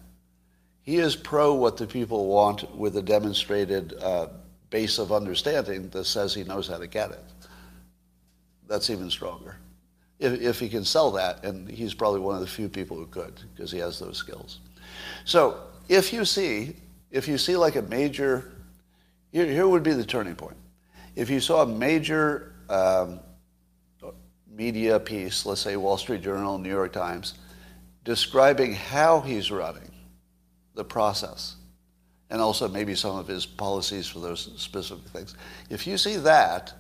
[0.82, 4.26] He is pro what the people want with a demonstrated uh,
[4.68, 7.24] base of understanding that says he knows how to get it.
[8.66, 9.56] That's even stronger
[10.18, 13.06] if, if he can sell that, and he's probably one of the few people who
[13.06, 14.60] could because he has those skills.
[15.24, 16.76] So if you see,
[17.10, 18.52] if you see like a major,
[19.32, 20.56] here, here would be the turning point.
[21.14, 23.20] If you saw a major um,
[24.48, 27.34] media piece, let's say Wall Street Journal, New York Times,
[28.04, 29.90] describing how he's running
[30.74, 31.56] the process,
[32.30, 35.34] and also maybe some of his policies for those specific things.
[35.70, 36.72] If you see that,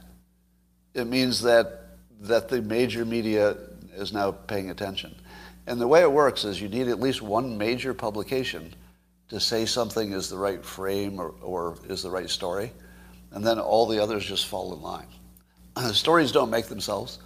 [0.94, 1.84] it means that
[2.20, 3.56] that the major media
[3.94, 5.14] is now paying attention.
[5.66, 8.74] And the way it works is you need at least one major publication
[9.28, 12.72] to say something is the right frame or, or is the right story,
[13.32, 15.06] and then all the others just fall in line.
[15.92, 17.18] stories don't make themselves.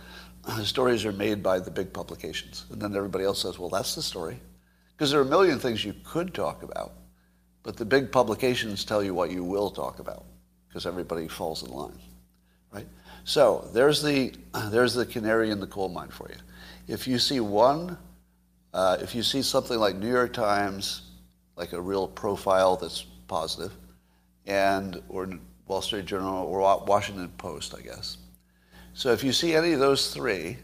[0.65, 2.65] stories are made by the big publications.
[2.71, 4.41] And then everybody else says, well, that's the story.
[4.97, 6.93] Because there are a million things you could talk about,
[7.62, 10.25] but the big publications tell you what you will talk about
[10.69, 11.99] because everybody falls in line,
[12.73, 12.87] right?
[13.25, 14.33] So there's the,
[14.71, 16.37] there's the canary in the coal mine for you.
[16.88, 17.97] If you see one,
[18.75, 21.03] uh, if you see something like New York Times,
[21.57, 23.73] like a real profile that's positive,
[24.47, 25.29] and or
[25.67, 28.19] Wall Street Journal or Washington Post, I guess.
[28.95, 30.59] So if you see any of those three,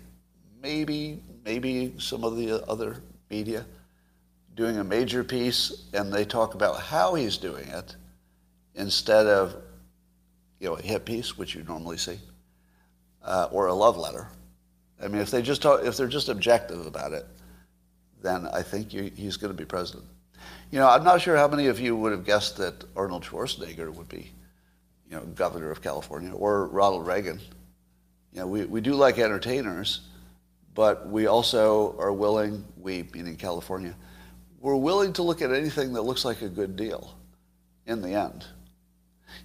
[0.62, 3.64] maybe maybe some of the other media
[4.55, 7.96] doing a major piece and they talk about how he's doing it
[8.74, 9.57] instead of
[10.61, 12.18] you know a hit piece, which you normally see
[13.22, 14.29] uh, or a love letter.
[15.01, 17.27] I mean, if they just talk, if they're just objective about it,
[18.22, 20.07] then I think you, he's going to be president.
[20.70, 23.92] You know, I'm not sure how many of you would have guessed that Arnold Schwarzenegger
[23.94, 24.31] would be,
[25.09, 27.40] you know, governor of California or Ronald Reagan.
[28.33, 30.00] You know, we, we do like entertainers,
[30.74, 33.94] but we also are willing, we meaning California,
[34.61, 37.14] we're willing to look at anything that looks like a good deal
[37.87, 38.44] in the end.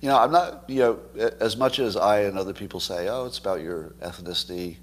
[0.01, 0.99] You know, I'm not, you know,
[1.39, 4.77] as much as I and other people say, oh, it's about your ethnicity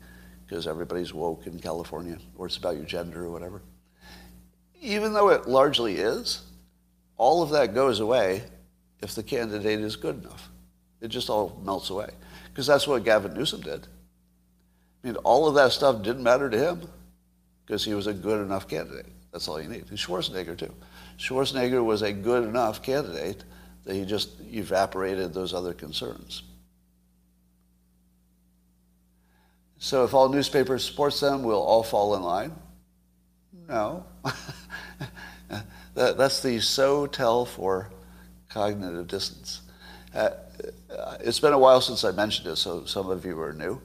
[0.46, 3.60] because everybody's woke in California, or it's about your gender or whatever.
[4.80, 6.42] Even though it largely is,
[7.16, 8.44] all of that goes away
[9.02, 10.48] if the candidate is good enough.
[11.00, 12.10] It just all melts away.
[12.48, 13.86] Because that's what Gavin Newsom did.
[15.02, 16.88] I mean, all of that stuff didn't matter to him
[17.64, 19.06] because he was a good enough candidate.
[19.32, 19.86] That's all you need.
[19.88, 20.74] And Schwarzenegger, too.
[21.18, 23.44] Schwarzenegger was a good enough candidate
[23.84, 26.42] that he just evaporated those other concerns.
[29.78, 32.52] So if all newspapers support them, we'll all fall in line?
[33.68, 34.04] No.
[35.94, 37.90] that, that's the so tell for
[38.48, 39.62] cognitive dissonance.
[40.14, 40.30] Uh,
[41.20, 43.80] it's been a while since I mentioned it, so some of you are new.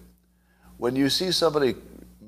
[0.78, 1.76] When you see somebody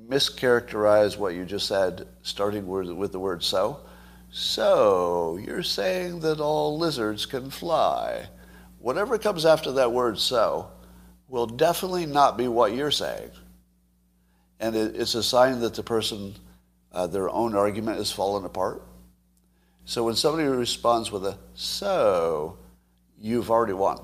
[0.08, 3.80] mischaracterize what you just said, starting with, with the word so,
[4.30, 8.26] so, you're saying that all lizards can fly.
[8.78, 10.70] Whatever comes after that word so
[11.28, 13.30] will definitely not be what you're saying.
[14.60, 16.34] And it, it's a sign that the person,
[16.92, 18.82] uh, their own argument has fallen apart.
[19.84, 22.58] So when somebody responds with a so,
[23.18, 23.98] you've already won.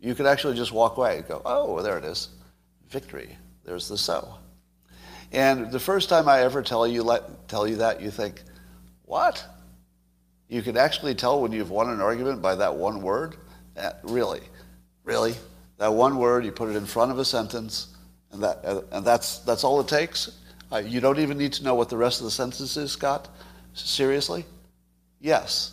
[0.00, 2.28] You could actually just walk away and go, oh, well, there it is.
[2.88, 3.36] Victory.
[3.64, 4.36] There's the so.
[5.32, 8.42] And the first time I ever tell you, let, tell you that, you think,
[9.04, 9.44] what?
[10.48, 13.36] You can actually tell when you've won an argument by that one word?
[14.04, 14.42] Really?
[15.02, 15.34] Really?
[15.78, 17.88] That one word, you put it in front of a sentence,
[18.30, 20.30] and, that, and that's, that's all it takes?
[20.72, 23.28] Uh, you don't even need to know what the rest of the sentence is, Scott?
[23.74, 24.44] Seriously?
[25.20, 25.72] Yes.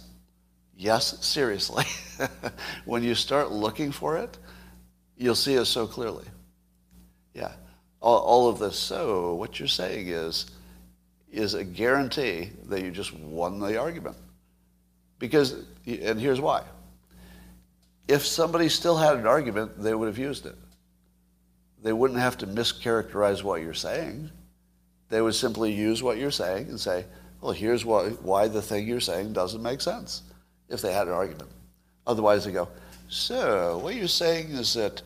[0.78, 1.86] Yes, seriously.
[2.86, 4.38] when you start looking for it,
[5.18, 6.26] you'll see it so clearly.
[7.34, 7.52] Yeah.
[8.02, 8.78] All, all of this.
[8.78, 10.48] So, what you're saying is,
[11.32, 14.18] is a guarantee that you just won the argument.
[15.18, 15.56] Because,
[15.88, 16.64] and here's why.
[18.08, 20.56] If somebody still had an argument, they would have used it.
[21.82, 24.30] They wouldn't have to mischaracterize what you're saying.
[25.10, 27.06] They would simply use what you're saying and say,
[27.42, 30.24] well, here's why, why the thing you're saying doesn't make sense,
[30.70, 31.52] if they had an argument.
[32.08, 32.70] Otherwise, they go,
[33.10, 35.02] so what you're saying is that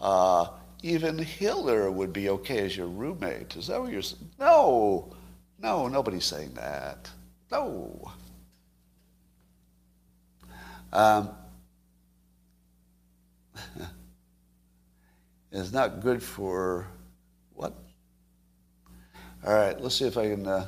[0.00, 0.48] uh,
[0.82, 3.56] even Hitler would be okay as your roommate.
[3.56, 4.30] Is that what you're saying?
[4.38, 5.14] No.
[5.58, 7.08] No, nobody's saying that.
[7.50, 8.12] No.
[10.92, 11.30] Um,
[15.52, 16.86] it's not good for?
[19.46, 20.46] All right, let's see if I can.
[20.46, 20.66] Uh,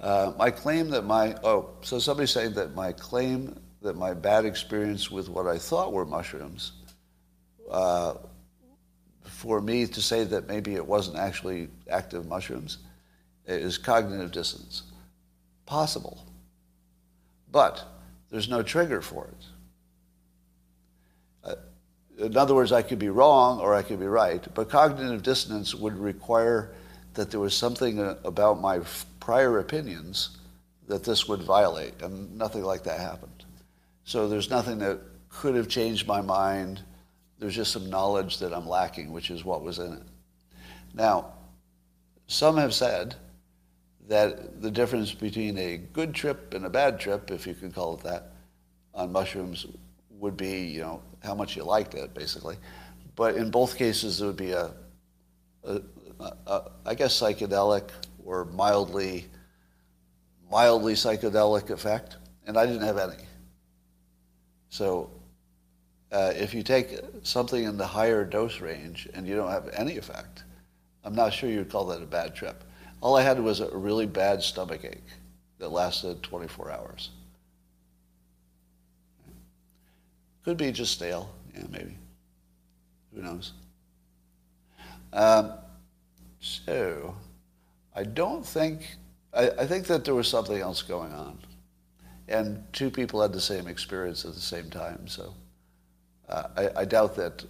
[0.00, 4.44] uh, my claim that my oh, so somebody's saying that my claim that my bad
[4.44, 6.72] experience with what I thought were mushrooms
[7.68, 8.14] uh,
[9.24, 12.78] for me to say that maybe it wasn't actually active mushrooms
[13.44, 14.84] is cognitive dissonance.
[15.66, 16.24] Possible.
[17.50, 17.84] But
[18.30, 19.46] there's no trigger for it.
[22.20, 25.74] In other words, I could be wrong or I could be right, but cognitive dissonance
[25.74, 26.72] would require
[27.14, 28.80] that there was something uh, about my
[29.18, 30.36] prior opinions
[30.86, 33.44] that this would violate, and nothing like that happened.
[34.04, 36.82] So there's nothing that could have changed my mind
[37.40, 40.02] there's just some knowledge that I'm lacking, which is what was in it.
[40.92, 41.32] Now,
[42.26, 43.16] some have said
[44.08, 47.94] that the difference between a good trip and a bad trip, if you can call
[47.94, 48.32] it that,
[48.94, 49.66] on mushrooms
[50.20, 52.56] would be, you know, how much you liked it, basically.
[53.16, 54.70] But in both cases, it would be a,
[55.64, 55.80] a,
[56.20, 57.90] a, a I guess, psychedelic
[58.24, 59.26] or mildly,
[60.50, 63.24] mildly psychedelic effect, and I didn't have any.
[64.68, 65.10] So
[66.12, 69.96] uh, if you take something in the higher dose range and you don't have any
[69.96, 70.44] effect,
[71.04, 72.64] I'm not sure you'd call that a bad trip.
[73.00, 75.02] All I had was a really bad stomach ache
[75.58, 77.10] that lasted 24 hours.
[80.44, 81.96] Could be just stale, yeah, maybe.
[83.14, 83.52] Who knows?
[85.12, 85.52] Um,
[86.40, 87.14] so,
[87.94, 88.96] I don't think,
[89.34, 91.38] I, I think that there was something else going on.
[92.28, 95.34] And two people had the same experience at the same time, so.
[96.28, 97.44] Uh, I, I, doubt that.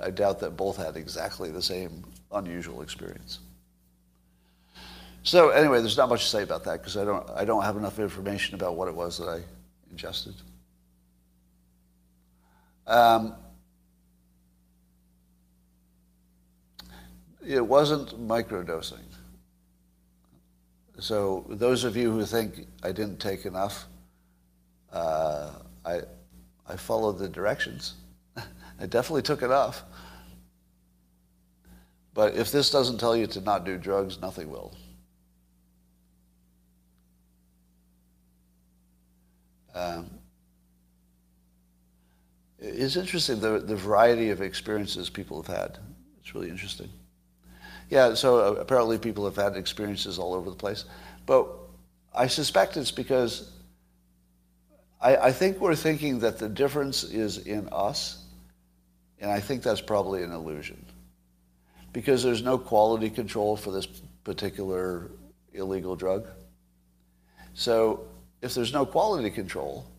[0.00, 3.40] I doubt that both had exactly the same unusual experience.
[5.24, 7.28] So anyway, there's not much to say about that because I don't.
[7.30, 9.40] I don't have enough information about what it was that I
[9.90, 10.34] ingested.
[12.90, 13.36] Um,
[17.46, 19.04] it wasn't microdosing.
[20.98, 23.86] So those of you who think I didn't take enough,
[24.92, 25.52] uh,
[25.84, 26.00] I,
[26.66, 27.94] I followed the directions.
[28.36, 29.84] I definitely took enough.
[32.12, 34.76] But if this doesn't tell you to not do drugs, nothing will.
[39.76, 40.19] Um,
[42.60, 45.78] it's interesting the, the variety of experiences people have had.
[46.20, 46.90] It's really interesting.
[47.88, 50.84] Yeah, so uh, apparently people have had experiences all over the place.
[51.26, 51.48] But
[52.14, 53.50] I suspect it's because
[55.00, 58.24] I, I think we're thinking that the difference is in us,
[59.18, 60.84] and I think that's probably an illusion.
[61.92, 63.86] Because there's no quality control for this
[64.22, 65.10] particular
[65.52, 66.28] illegal drug.
[67.54, 68.06] So
[68.42, 69.89] if there's no quality control,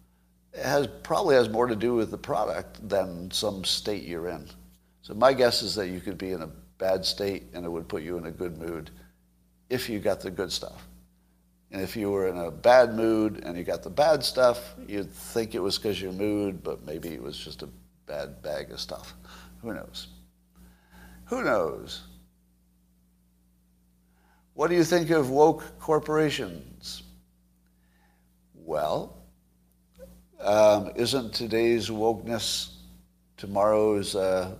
[0.55, 4.47] has, probably has more to do with the product than some state you're in.
[5.01, 7.87] So my guess is that you could be in a bad state and it would
[7.87, 8.91] put you in a good mood
[9.69, 10.87] if you got the good stuff.
[11.71, 15.11] And if you were in a bad mood and you got the bad stuff, you'd
[15.11, 17.69] think it was because your mood, but maybe it was just a
[18.05, 19.13] bad bag of stuff.
[19.61, 20.07] Who knows?
[21.25, 22.01] Who knows?
[24.53, 27.03] What do you think of woke corporations?
[28.53, 29.20] Well,
[30.43, 32.73] um, isn't today's wokeness
[33.37, 34.55] tomorrow's, uh,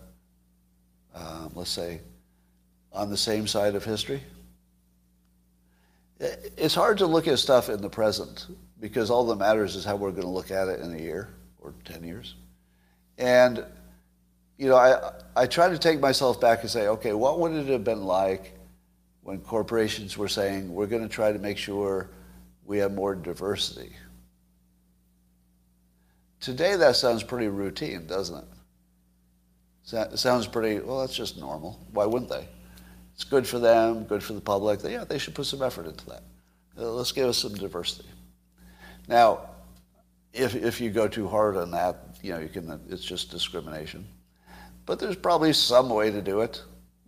[1.13, 2.01] uh, let's say,
[2.91, 4.21] on the same side of history?
[6.19, 8.47] It's hard to look at stuff in the present
[8.79, 11.29] because all that matters is how we're going to look at it in a year
[11.59, 12.35] or 10 years.
[13.17, 13.63] And,
[14.57, 17.67] you know, I, I try to take myself back and say, okay, what would it
[17.67, 18.57] have been like
[19.23, 22.09] when corporations were saying, we're going to try to make sure
[22.65, 23.93] we have more diversity?
[26.41, 28.43] Today that sounds pretty routine, doesn't it?
[29.93, 31.79] It sounds pretty, well, that's just normal.
[31.91, 32.47] Why wouldn't they?
[33.13, 34.79] It's good for them, good for the public.
[34.83, 36.23] Yeah, they should put some effort into that.
[36.77, 38.09] Uh, let's give us some diversity.
[39.07, 39.49] Now,
[40.33, 44.07] if, if you go too hard on that, you know, you can, it's just discrimination.
[44.85, 46.63] But there's probably some way to do it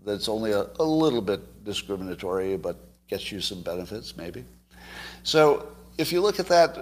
[0.06, 2.78] that's only a, a little bit discriminatory, but
[3.08, 4.46] gets you some benefits, maybe.
[5.24, 6.78] So if you look at that,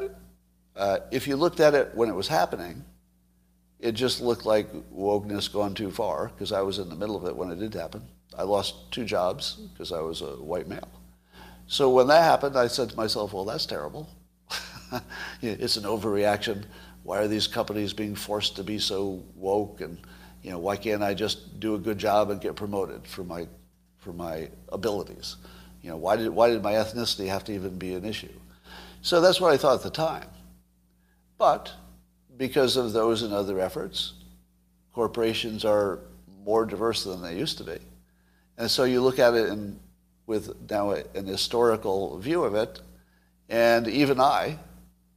[0.75, 2.83] uh, if you looked at it when it was happening,
[3.79, 7.25] it just looked like wokeness gone too far, because I was in the middle of
[7.25, 8.03] it when it did happen.
[8.37, 10.87] I lost two jobs because I was a white male.
[11.67, 14.09] So when that happened, I said to myself, well, that's terrible.
[15.41, 16.63] it's an overreaction.
[17.03, 19.81] Why are these companies being forced to be so woke?
[19.81, 19.97] And,
[20.43, 23.47] you know, why can't I just do a good job and get promoted for my,
[23.97, 25.37] for my abilities?
[25.81, 28.33] You know, why did, why did my ethnicity have to even be an issue?
[29.01, 30.27] So that's what I thought at the time.
[31.41, 31.73] But
[32.37, 34.13] because of those and other efforts,
[34.93, 35.97] corporations are
[36.45, 37.79] more diverse than they used to be.
[38.59, 39.79] And so you look at it in,
[40.27, 42.79] with now an historical view of it,
[43.49, 44.59] and even I,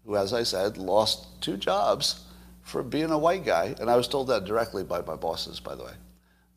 [0.07, 2.25] who, as I said, lost two jobs
[2.63, 5.75] for being a white guy, and I was told that directly by my bosses, by
[5.75, 5.93] the way,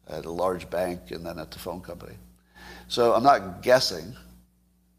[0.07, 2.15] at a large bank and then at the phone company.
[2.87, 4.15] So I'm not guessing.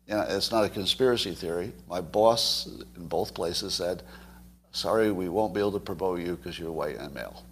[0.07, 1.73] You know, it's not a conspiracy theory.
[1.89, 4.03] My boss in both places said,
[4.73, 7.45] sorry, we won't be able to promote you because you're white and male.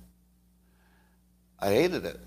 [1.58, 2.20] I hated it.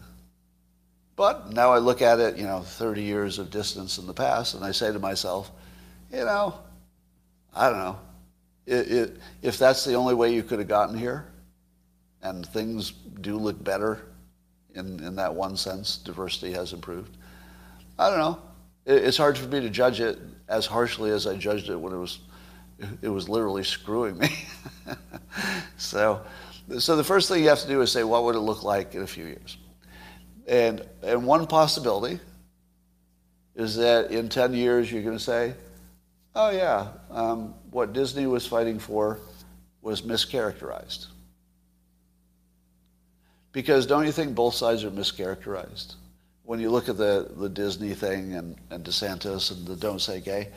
[1.16, 4.54] But now I look at it, you know, 30 years of distance in the past,
[4.54, 5.52] and I say to myself,
[6.12, 6.58] you know,
[7.54, 8.00] I don't know.
[8.66, 11.26] It, it, if that's the only way you could have gotten here,
[12.22, 14.06] and things do look better
[14.76, 17.18] in, in that one sense, diversity has improved.
[17.98, 18.40] I don't know.
[18.86, 21.94] It, it's hard for me to judge it as harshly as I judged it when
[21.94, 22.20] it was,
[23.02, 24.30] it was literally screwing me.
[25.78, 26.22] so,
[26.78, 28.96] so the first thing you have to do is say, what would it look like
[28.96, 29.58] in a few years?
[30.48, 32.20] And, and one possibility
[33.56, 35.54] is that in 10 years you're going to say,
[36.36, 39.20] oh yeah, um, what Disney was fighting for
[39.82, 41.08] was mischaracterized.
[43.52, 45.96] Because don't you think both sides are mischaracterized?
[46.44, 50.20] When you look at the, the Disney thing and, and DeSantis and the Don't Say
[50.20, 50.50] Gay,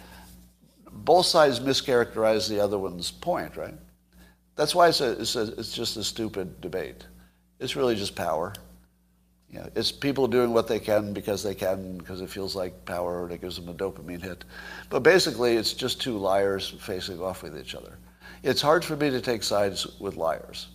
[0.93, 3.75] both sides mischaracterize the other one's point, right?
[4.57, 7.07] That's why it's, a, it's, a, it's just a stupid debate.
[7.59, 8.53] It's really just power.
[9.51, 12.85] You know, it's people doing what they can because they can, because it feels like
[12.85, 14.45] power and it gives them a dopamine hit.
[14.89, 17.99] But basically, it's just two liars facing off with each other.
[18.43, 20.69] It's hard for me to take sides with liars.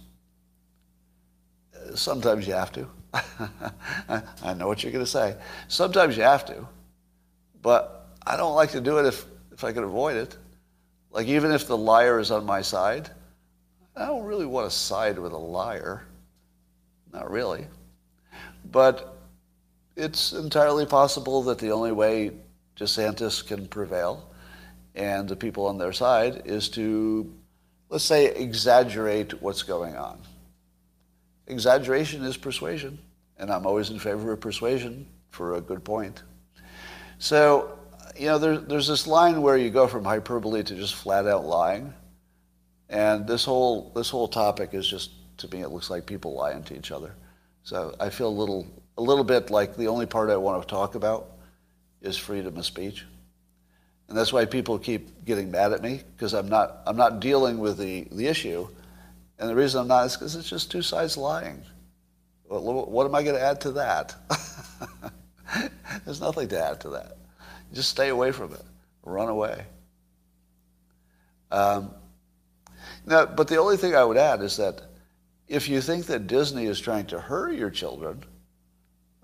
[1.96, 2.88] Sometimes you have to.
[4.44, 5.36] I know what you're going to say.
[5.68, 6.68] Sometimes you have to.
[7.62, 9.26] But I don't like to do it if,
[9.58, 10.38] if I could avoid it.
[11.12, 13.10] Like, even if the liar is on my side,
[13.96, 16.06] I don't really want to side with a liar.
[17.12, 17.66] Not really.
[18.72, 19.18] But
[19.96, 22.34] it's entirely possible that the only way
[22.80, 24.30] DeSantis can prevail
[24.94, 27.34] and the people on their side is to,
[27.90, 30.20] let's say, exaggerate what's going on.
[31.48, 33.00] Exaggeration is persuasion,
[33.40, 36.22] and I'm always in favor of persuasion for a good point.
[37.20, 37.77] So,
[38.20, 41.46] you know, there, there's this line where you go from hyperbole to just flat out
[41.46, 41.94] lying.
[42.90, 46.64] And this whole, this whole topic is just, to me, it looks like people lying
[46.64, 47.14] to each other.
[47.64, 48.66] So I feel a little,
[48.98, 51.32] a little bit like the only part I want to talk about
[52.02, 53.06] is freedom of speech.
[54.08, 57.58] And that's why people keep getting mad at me, because I'm not, I'm not dealing
[57.58, 58.68] with the, the issue.
[59.38, 61.62] And the reason I'm not is because it's just two sides lying.
[62.48, 64.16] What, what am I going to add to that?
[66.06, 67.17] There's nothing to add to that.
[67.74, 68.64] Just stay away from it.
[69.04, 69.66] Run away.
[71.52, 71.92] Um,
[73.06, 74.82] now, but the only thing I would add is that
[75.48, 78.24] if you think that Disney is trying to hurt your children,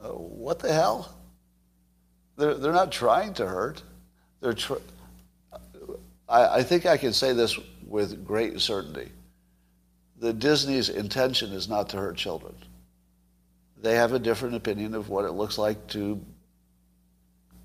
[0.02, 1.14] uh, what the hell?
[2.38, 3.84] They're, they're not trying to hurt.
[4.40, 4.76] They're tr-
[6.28, 9.12] I, I think I can say this with great certainty.
[10.20, 12.56] The Disney's intention is not to hurt children.
[13.82, 16.24] They have a different opinion of what it looks like to,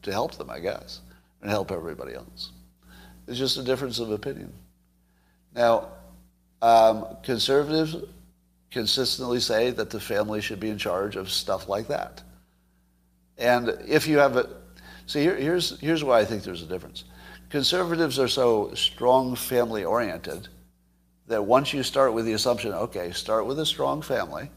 [0.02, 1.00] to help them, I guess,
[1.42, 2.52] and help everybody else.
[3.26, 4.52] It's just a difference of opinion.
[5.54, 5.88] Now,
[6.62, 7.96] um, conservatives
[8.70, 12.22] consistently say that the family should be in charge of stuff like that.
[13.36, 14.48] And if you have a,
[15.06, 17.04] see, here, here's, here's why I think there's a difference.
[17.50, 20.48] Conservatives are so strong family oriented
[21.28, 24.50] that once you start with the assumption, okay, start with a strong family,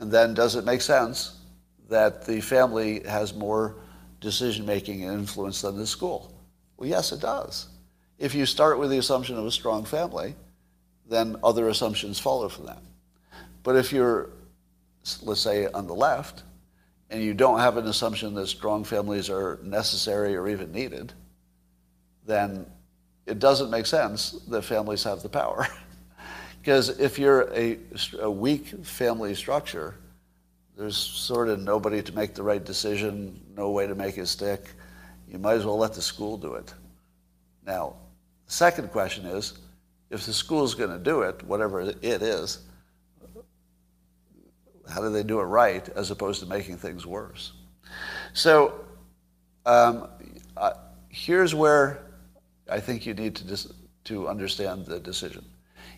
[0.00, 1.38] and then does it make sense
[1.88, 3.76] that the family has more
[4.24, 6.34] decision making and influence than the school?
[6.76, 7.68] Well, yes, it does.
[8.18, 10.34] If you start with the assumption of a strong family,
[11.08, 12.82] then other assumptions follow from that.
[13.62, 14.30] But if you're,
[15.22, 16.42] let's say, on the left,
[17.10, 21.12] and you don't have an assumption that strong families are necessary or even needed,
[22.26, 22.66] then
[23.26, 25.68] it doesn't make sense that families have the power.
[26.60, 27.78] because if you're a,
[28.20, 29.94] a weak family structure,
[30.76, 34.70] there's sort of nobody to make the right decision, no way to make it stick.
[35.28, 36.74] You might as well let the school do it.
[37.66, 37.94] Now,
[38.46, 39.58] the second question is,
[40.10, 42.58] if the school's going to do it, whatever it is,
[44.92, 47.52] how do they do it right as opposed to making things worse?
[48.32, 48.84] So
[49.64, 50.08] um,
[50.56, 50.72] uh,
[51.08, 52.06] here's where
[52.70, 53.72] I think you need to, dis-
[54.04, 55.44] to understand the decision.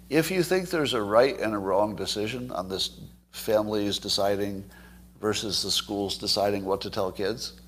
[0.09, 3.01] If you think there's a right and a wrong decision on this
[3.37, 4.65] families deciding
[5.21, 7.61] versus the schools deciding what to tell kids,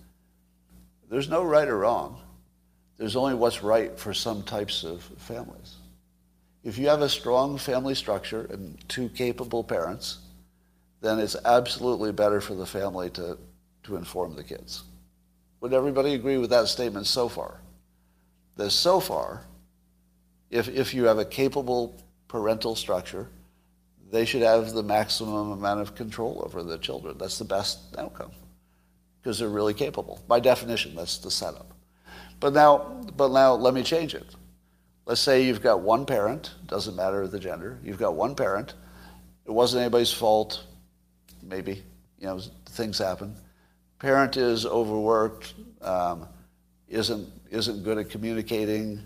[1.11, 2.21] there's no right or wrong.
[2.97, 5.77] There's only what's right for some types of families.
[6.65, 10.19] If you have a strong family structure and two capable parents,
[11.01, 13.39] then it's absolutely better for the family to,
[13.85, 14.83] to inform the kids.
[15.61, 17.61] Would everybody agree with that statement so far?
[18.57, 19.45] That so far,
[20.51, 23.29] if, if you have a capable parental structure,
[24.11, 27.17] they should have the maximum amount of control over the children.
[27.19, 28.31] That's the best outcome
[29.21, 30.23] because they're really capable.
[30.27, 31.73] By definition, that's the setup.
[32.41, 34.27] But now, but now let me change it.
[35.07, 38.75] Let's say you've got one parent, doesn't matter the gender, you've got one parent,
[39.47, 40.65] it wasn't anybody's fault,
[41.43, 41.83] maybe,
[42.19, 43.35] you know, things happen.
[43.99, 46.29] Parent is overworked, um,
[46.89, 49.01] isn't, isn't good at communicating,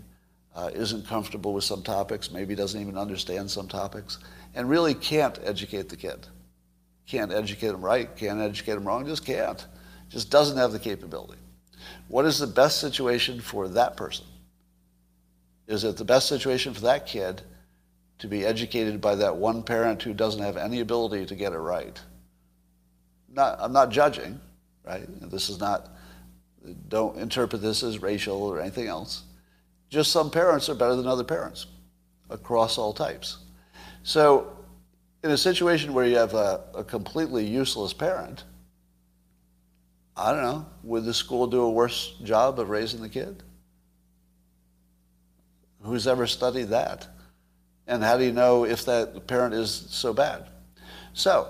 [0.55, 4.19] uh, isn't comfortable with some topics, maybe doesn't even understand some topics,
[4.53, 6.27] and really can't educate the kid.
[7.07, 9.65] Can't educate them right, can't educate them wrong, just can't.
[10.09, 11.39] Just doesn't have the capability.
[12.07, 14.25] What is the best situation for that person?
[15.67, 17.41] Is it the best situation for that kid
[18.19, 21.57] to be educated by that one parent who doesn't have any ability to get it
[21.57, 21.99] right?
[23.33, 24.39] not, I'm not judging,
[24.83, 25.05] right?
[25.29, 25.89] This is not,
[26.87, 29.23] don't interpret this as racial or anything else.
[29.89, 31.67] Just some parents are better than other parents
[32.29, 33.37] across all types.
[34.03, 34.55] So
[35.23, 38.43] in a situation where you have a, a completely useless parent,
[40.15, 43.41] I don't know, would the school do a worse job of raising the kid?
[45.81, 47.07] Who's ever studied that?
[47.87, 50.47] And how do you know if that parent is so bad?
[51.13, 51.47] So,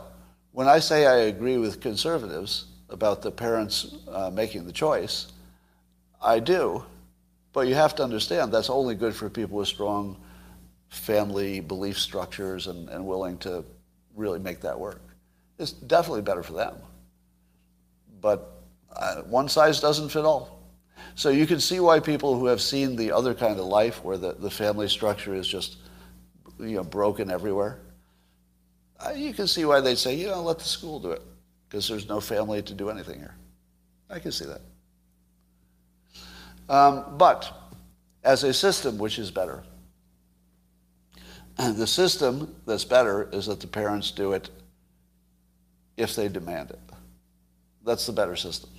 [0.51, 5.31] when I say I agree with conservatives about the parents uh, making the choice,
[6.21, 6.83] I do.
[7.51, 10.22] But you have to understand that's only good for people with strong
[10.93, 13.65] family belief structures and, and willing to
[14.15, 15.01] really make that work.
[15.57, 16.75] It's definitely better for them.
[18.21, 18.61] But
[18.95, 20.61] uh, one size doesn't fit all.
[21.15, 24.17] So you can see why people who have seen the other kind of life where
[24.17, 25.77] the, the family structure is just
[26.59, 27.79] you know, broken everywhere,
[29.15, 31.21] you can see why they'd say, you know, let the school do it.
[31.67, 33.35] because there's no family to do anything here.
[34.09, 34.61] I can see that.
[36.69, 37.51] Um, but
[38.23, 39.63] as a system, which is better?
[41.57, 44.49] And the system that's better is that the parents do it
[45.97, 46.79] if they demand it.
[47.85, 48.69] That's the better system.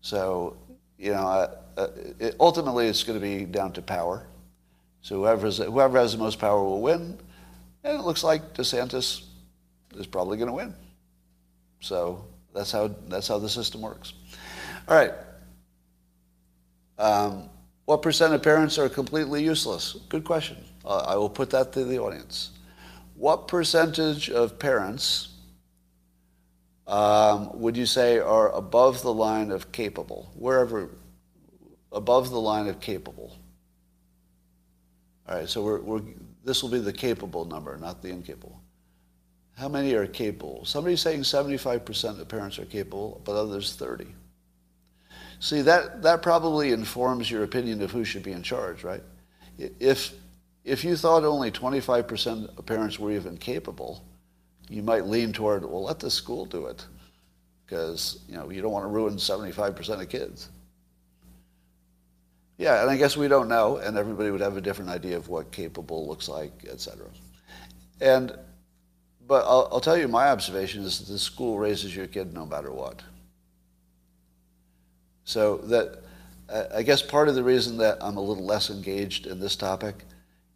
[0.00, 0.56] So,
[0.98, 1.88] you know, uh, uh,
[2.20, 4.26] it, ultimately it's going to be down to power.
[5.00, 7.18] So whoever, whoever has the most power will win.
[7.82, 9.24] And it looks like DeSantis
[9.96, 10.74] is probably going to win.
[11.80, 14.12] So that's how, that's how the system works.
[14.88, 15.12] All right.
[16.98, 17.48] Um,
[17.84, 19.96] what percent of parents are completely useless?
[20.08, 20.56] Good question.
[20.84, 22.50] Uh, I will put that to the audience.
[23.16, 25.28] What percentage of parents
[26.86, 30.30] um, would you say are above the line of capable?
[30.34, 30.90] Wherever,
[31.92, 33.36] above the line of capable.
[35.26, 36.02] All right, so we're, we're,
[36.44, 38.60] this will be the capable number, not the incapable.
[39.56, 40.64] How many are capable?
[40.64, 44.06] Somebody's saying 75% of parents are capable, but others 30.
[45.38, 49.02] See, that, that probably informs your opinion of who should be in charge, right?
[49.58, 50.12] If,
[50.64, 54.02] if you thought only 25% of parents were even capable,
[54.68, 56.84] you might lean toward, well, let the school do it,
[57.66, 60.48] because you know you don't want to ruin 75% of kids.
[62.56, 65.28] Yeah, and I guess we don't know, and everybody would have a different idea of
[65.28, 67.08] what capable looks like, et cetera.
[68.00, 68.36] And,
[69.26, 72.46] but I'll, I'll tell you, my observation is that the school raises your kid no
[72.46, 73.02] matter what.
[75.24, 76.04] So that,
[76.72, 80.04] I guess part of the reason that I'm a little less engaged in this topic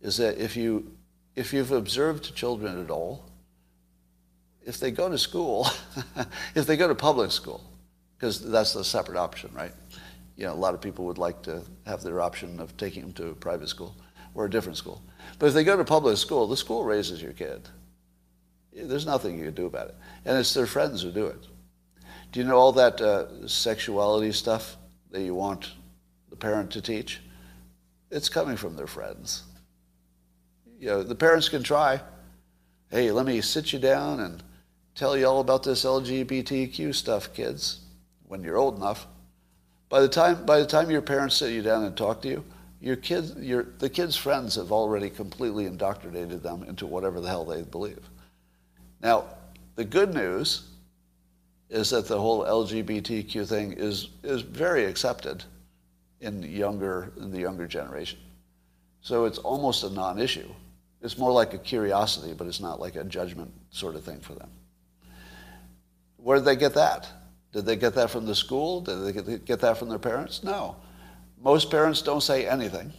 [0.01, 0.93] is that if you,
[1.35, 3.25] if you've observed children at all,
[4.65, 5.67] if they go to school,
[6.55, 7.63] if they go to public school,
[8.17, 9.73] because that's the separate option, right?
[10.37, 13.13] You know, a lot of people would like to have their option of taking them
[13.15, 13.97] to a private school
[14.35, 15.03] or a different school.
[15.39, 17.69] But if they go to public school, the school raises your kid.
[18.73, 19.97] There's nothing you can do about it.
[20.25, 21.47] And it's their friends who do it.
[22.31, 24.77] Do you know all that uh, sexuality stuff
[25.11, 25.73] that you want
[26.31, 27.21] the parent to teach?
[28.11, 29.43] It's coming from their friends.
[30.79, 32.01] You know, the parents can try.
[32.91, 34.43] Hey, let me sit you down and
[34.95, 37.81] tell you all about this LGBTQ stuff, kids,
[38.27, 39.07] when you're old enough.
[39.89, 42.45] By the time, by the time your parents sit you down and talk to you,
[42.81, 47.45] your kids, your, the kids' friends have already completely indoctrinated them into whatever the hell
[47.45, 48.09] they believe.
[49.01, 49.25] Now,
[49.75, 50.69] the good news
[51.71, 55.45] is that the whole LGBTQ thing is, is very accepted
[56.21, 58.19] in younger in the younger generation.
[59.01, 60.49] So it's almost a non-issue.
[61.03, 64.35] It's more like a curiosity, but it's not like a judgment sort of thing for
[64.35, 64.51] them.
[66.17, 67.09] Where did they get that?
[67.53, 68.81] Did they get that from the school?
[68.81, 70.43] Did they get that from their parents?
[70.43, 70.77] No.
[71.41, 72.93] Most parents don't say anything.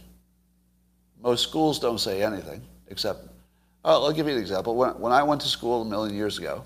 [1.22, 3.28] Most schools don't say anything, except,
[3.84, 4.74] oh, I'll give you an example.
[4.74, 6.64] When, when I went to school a million years ago,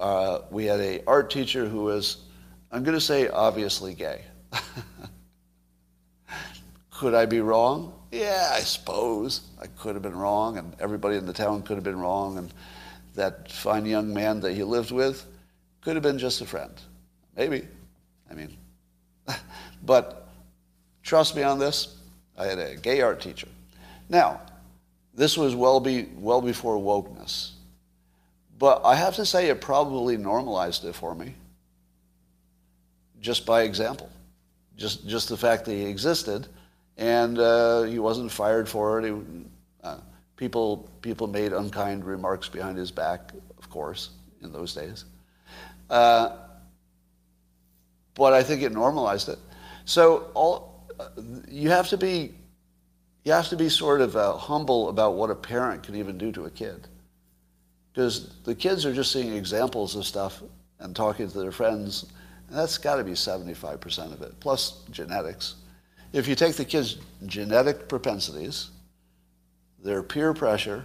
[0.00, 2.24] uh, we had a art teacher who was,
[2.70, 4.24] I'm going to say, obviously gay.
[7.02, 7.92] could I be wrong?
[8.12, 11.82] Yeah, I suppose I could have been wrong, and everybody in the town could have
[11.82, 12.54] been wrong, and
[13.16, 15.26] that fine young man that he lived with
[15.80, 16.72] could have been just a friend.
[17.36, 17.66] Maybe.
[18.30, 18.56] I mean,
[19.82, 20.28] but
[21.02, 21.96] trust me on this.
[22.38, 23.48] I had a gay art teacher.
[24.08, 24.40] Now,
[25.12, 27.50] this was well, be, well before wokeness.
[28.60, 31.34] But I have to say it probably normalized it for me
[33.20, 34.08] just by example.
[34.76, 36.46] Just, just the fact that he existed
[36.96, 39.04] and uh, he wasn't fired for it.
[39.06, 39.20] He,
[39.82, 39.98] uh,
[40.36, 44.10] people, people made unkind remarks behind his back, of course,
[44.42, 45.04] in those days.
[45.88, 46.36] Uh,
[48.14, 49.38] but I think it normalized it.
[49.84, 50.86] So all,
[51.48, 52.34] you have to be,
[53.24, 56.32] you have to be sort of uh, humble about what a parent can even do
[56.32, 56.88] to a kid.
[57.92, 60.42] Because the kids are just seeing examples of stuff
[60.78, 62.06] and talking to their friends,
[62.48, 65.56] and that's got to be 75% of it, plus genetics.
[66.12, 68.70] If you take the kids' genetic propensities,
[69.82, 70.84] their peer pressure,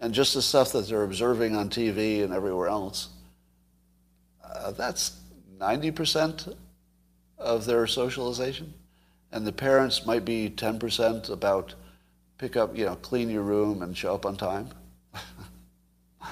[0.00, 3.08] and just the stuff that they're observing on TV and everywhere else,
[4.44, 5.18] uh, that's
[5.58, 6.54] 90%
[7.38, 8.74] of their socialization.
[9.32, 11.74] And the parents might be 10% about
[12.38, 14.68] pick up, you know, clean your room and show up on time.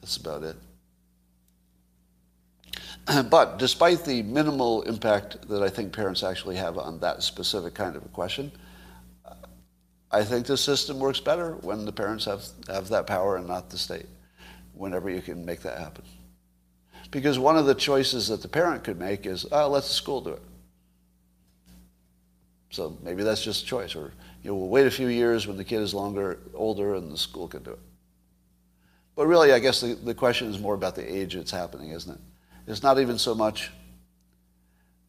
[0.00, 0.56] that's about it.
[3.30, 7.96] But despite the minimal impact that I think parents actually have on that specific kind
[7.96, 8.52] of a question,
[9.24, 9.34] uh,
[10.10, 13.70] I think the system works better when the parents have, have that power and not
[13.70, 14.06] the state,
[14.74, 16.04] whenever you can make that happen.
[17.10, 20.20] Because one of the choices that the parent could make is, oh, let the school
[20.20, 20.42] do it.
[22.70, 23.96] So maybe that's just a choice.
[23.96, 24.12] Or
[24.44, 27.18] you know, we'll wait a few years when the kid is longer, older and the
[27.18, 27.80] school can do it.
[29.16, 32.14] But really, I guess the, the question is more about the age it's happening, isn't
[32.14, 32.20] it?
[32.70, 33.72] It's not even so much,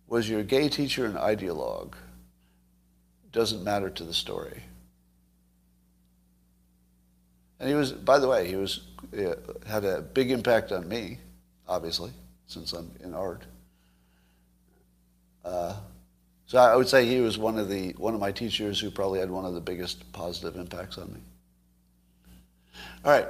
[0.07, 1.93] was your gay teacher an ideologue?
[3.31, 4.63] Doesn't matter to the story.
[7.59, 8.81] And he was, by the way, he was
[9.67, 11.19] had a big impact on me,
[11.67, 12.11] obviously,
[12.47, 13.43] since I'm in art.
[15.45, 15.75] Uh,
[16.47, 19.19] so I would say he was one of the one of my teachers who probably
[19.19, 21.19] had one of the biggest positive impacts on me.
[23.05, 23.27] All right.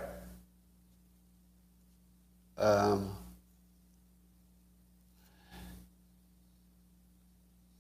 [2.58, 3.18] Um,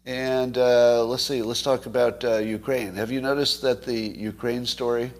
[0.05, 1.41] and uh, let's see.
[1.41, 2.95] Let's talk about uh, Ukraine.
[2.95, 5.11] Have you noticed that the Ukraine story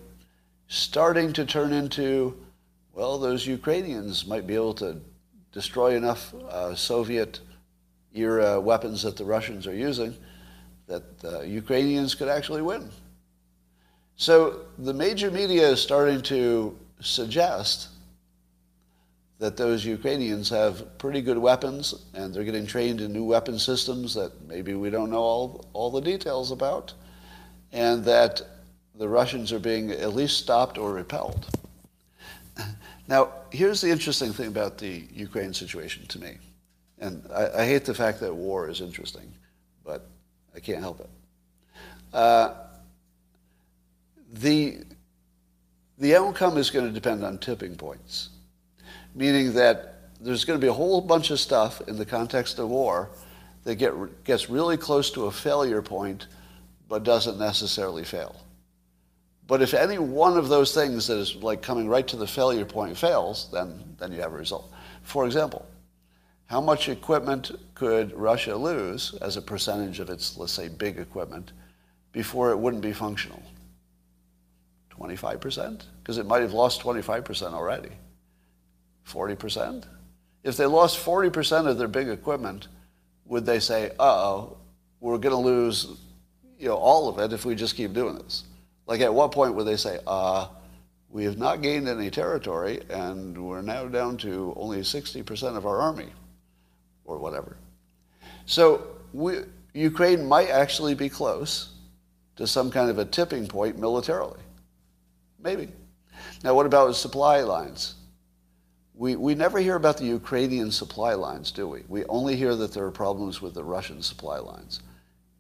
[0.68, 2.38] starting to turn into,
[2.94, 5.00] well, those Ukrainians might be able to
[5.52, 7.40] destroy enough uh, Soviet
[8.14, 10.16] era weapons that the Russians are using
[10.88, 12.90] that the Ukrainians could actually win.
[14.18, 17.88] So the major media is starting to suggest
[19.42, 24.14] that those Ukrainians have pretty good weapons and they're getting trained in new weapon systems
[24.14, 26.94] that maybe we don't know all, all the details about,
[27.72, 28.40] and that
[28.94, 31.48] the Russians are being at least stopped or repelled.
[33.08, 36.38] Now, here's the interesting thing about the Ukraine situation to me.
[37.00, 39.34] And I, I hate the fact that war is interesting,
[39.84, 40.08] but
[40.56, 41.10] I can't help it.
[42.14, 42.54] Uh,
[44.34, 44.84] the,
[45.98, 48.30] the outcome is going to depend on tipping points,
[49.16, 52.70] meaning that there's going to be a whole bunch of stuff in the context of
[52.70, 53.10] war
[53.64, 56.28] that get, gets really close to a failure point
[56.88, 58.36] but doesn't necessarily fail.
[59.48, 62.66] But if any one of those things that is like coming right to the failure
[62.66, 64.72] point fails, then, then you have a result.
[65.04, 65.66] For example,
[66.46, 71.54] how much equipment could Russia lose as a percentage of its, let's say, big equipment
[72.12, 73.42] before it wouldn't be functional?
[74.98, 75.84] 25%?
[76.04, 77.92] Because it might have lost 25% already.
[79.12, 79.86] 40%?
[80.44, 82.68] If they lost 40% of their big equipment,
[83.26, 84.58] would they say, uh-oh,
[85.00, 85.88] we're going to lose
[86.58, 88.44] you know, all of it if we just keep doing this?
[88.88, 90.48] Like at what point would they say, uh,
[91.10, 95.78] we have not gained any territory and we're now down to only 60% of our
[95.78, 96.08] army
[97.06, 97.58] or whatever.
[98.46, 99.40] So we,
[99.74, 101.74] Ukraine might actually be close
[102.38, 104.40] to some kind of a tipping point militarily.
[105.40, 105.70] Maybe.
[106.44, 107.96] Now, what about supply lines?
[108.94, 111.84] We, we never hear about the Ukrainian supply lines, do we?
[111.88, 114.82] We only hear that there are problems with the Russian supply lines.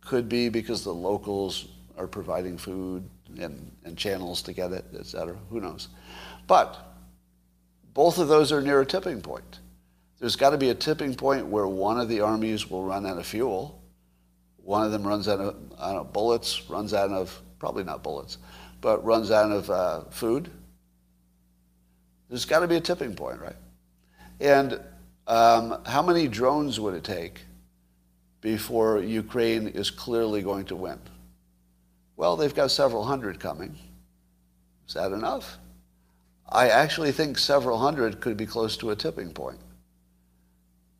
[0.01, 3.07] Could be because the locals are providing food
[3.39, 5.37] and, and channels to get it, et cetera.
[5.49, 5.89] Who knows?
[6.47, 6.95] But
[7.93, 9.59] both of those are near a tipping point.
[10.19, 13.17] There's got to be a tipping point where one of the armies will run out
[13.17, 13.81] of fuel.
[14.63, 18.37] One of them runs out of bullets, runs out of, probably not bullets,
[18.79, 20.49] but runs out of uh, food.
[22.31, 23.57] There's got to be a tipping point, right?
[24.39, 24.79] And
[25.27, 27.41] um, how many drones would it take
[28.39, 30.97] before Ukraine is clearly going to win?
[32.15, 33.75] Well, they've got several hundred coming.
[34.87, 35.57] Is that enough?
[36.47, 39.59] I actually think several hundred could be close to a tipping point.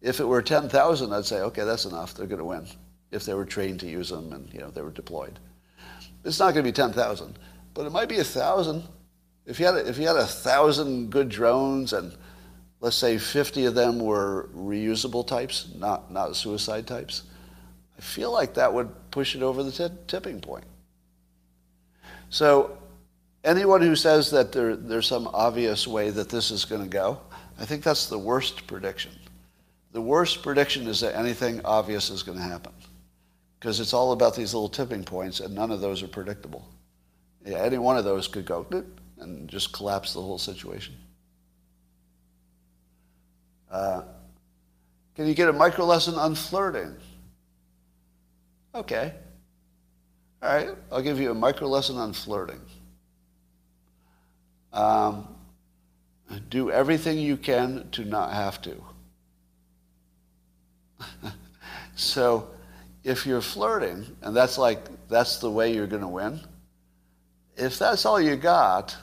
[0.01, 2.13] If it were 10,000, I'd say, okay, that's enough.
[2.13, 2.67] They're going to win
[3.11, 5.39] if they were trained to use them and you know they were deployed.
[6.25, 7.39] It's not going to be 10,000,
[7.73, 8.83] but it might be a thousand.
[9.45, 12.15] If you had a, if you had a thousand good drones and
[12.79, 17.23] let's say 50 of them were reusable types, not not suicide types,
[17.97, 20.65] I feel like that would push it over the t- tipping point.
[22.29, 22.77] So
[23.43, 27.19] anyone who says that there, there's some obvious way that this is going to go,
[27.59, 29.11] I think that's the worst prediction.
[29.91, 32.71] The worst prediction is that anything obvious is going to happen
[33.59, 36.67] because it's all about these little tipping points and none of those are predictable.
[37.45, 38.65] Yeah, any one of those could go
[39.21, 40.95] and just collapse the whole situation.
[43.69, 44.03] Uh,
[45.15, 46.95] can you get a micro lesson on flirting?
[48.73, 49.13] Okay.
[50.41, 52.61] All right, I'll give you a micro lesson on flirting.
[54.73, 55.27] Um,
[56.49, 58.83] do everything you can to not have to.
[61.95, 62.49] so
[63.03, 66.39] if you're flirting, and that's like, that's the way you're going to win,
[67.57, 68.95] if that's all you got,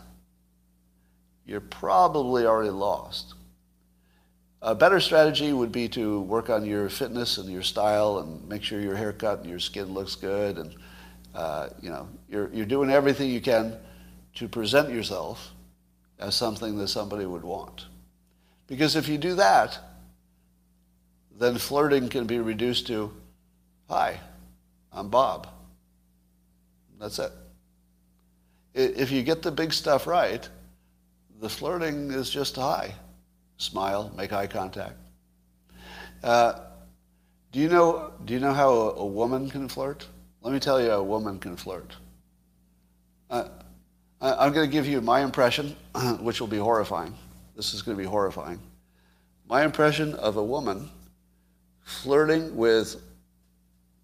[1.49, 3.35] you're probably already lost.
[4.61, 8.63] A better strategy would be to work on your fitness and your style and make
[8.63, 10.75] sure your haircut and your skin looks good and
[11.35, 13.77] uh, you know, you're, you're doing everything you can
[14.35, 15.53] to present yourself
[16.19, 17.87] as something that somebody would want.
[18.67, 19.79] Because if you do that,
[21.39, 23.13] then flirting can be reduced to,
[23.89, 24.21] hi,
[24.93, 25.49] I'm Bob.
[26.99, 27.33] That's it.
[28.75, 30.47] If you get the big stuff right,
[31.41, 32.93] the flirting is just hi,
[33.57, 34.97] smile, make eye contact.
[36.23, 36.61] Uh,
[37.53, 38.13] do you know?
[38.25, 40.07] Do you know how a, a, woman can flirt?
[40.43, 41.95] Let me tell you, how a woman can flirt.
[43.31, 43.49] Uh,
[44.21, 45.77] I, I'm going to give you my impression,
[46.21, 47.15] which will be horrifying.
[47.57, 48.61] This is going to be horrifying.
[49.49, 50.91] My impression of a woman
[51.83, 52.97] flirting with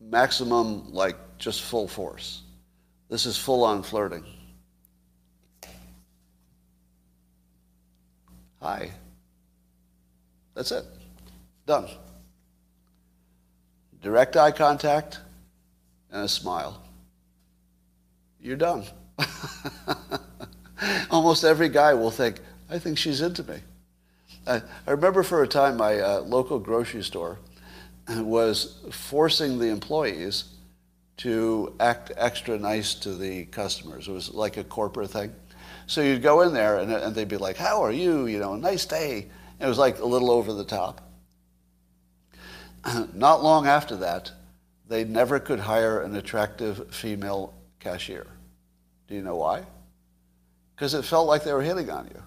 [0.01, 2.43] maximum, like just full force.
[3.11, 4.25] This is full on flirting.
[8.65, 8.91] Hi.
[10.55, 10.87] That's it.
[11.67, 11.87] Done.
[14.01, 15.21] Direct eye contact
[16.11, 16.83] and a smile.
[18.41, 18.85] You're done.
[21.11, 22.41] Almost every guy will think,
[22.71, 23.59] I think she's into me.
[24.47, 27.39] I, I remember for a time my uh, local grocery store
[28.09, 30.45] was forcing the employees
[31.19, 34.09] to act extra nice to the customers.
[34.09, 35.35] It was like a corporate thing.
[35.87, 38.27] So you'd go in there and, and they'd be like, how are you?
[38.27, 39.29] You know, nice day.
[39.61, 41.01] It was like a little over the top.
[43.15, 44.33] Not long after that,
[44.89, 48.27] they never could hire an attractive female cashier.
[49.09, 49.65] Do you know why?
[50.75, 52.23] Because it felt like they were hitting on you.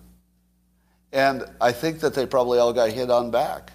[1.11, 3.71] And I think that they probably all got hit on back.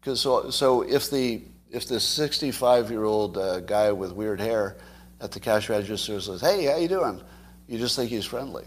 [0.00, 4.76] Because so, so if the if the 65 year old uh, guy with weird hair
[5.20, 7.20] at the cash register says, "Hey, how you doing?"
[7.68, 8.64] You just think he's friendly.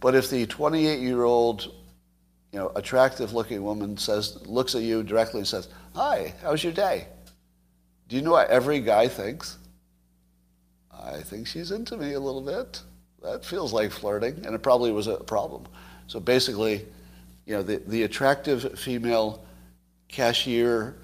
[0.00, 1.72] But if the 28 year old,
[2.52, 6.72] you know, attractive looking woman says, looks at you directly and says, "Hi, how's your
[6.72, 7.06] day?"
[8.08, 9.58] Do you know what every guy thinks?
[10.92, 12.82] I think she's into me a little bit.
[13.22, 15.66] That feels like flirting, and it probably was a problem.
[16.06, 16.86] So basically,
[17.46, 19.44] you know, the, the attractive female
[20.08, 20.96] cashier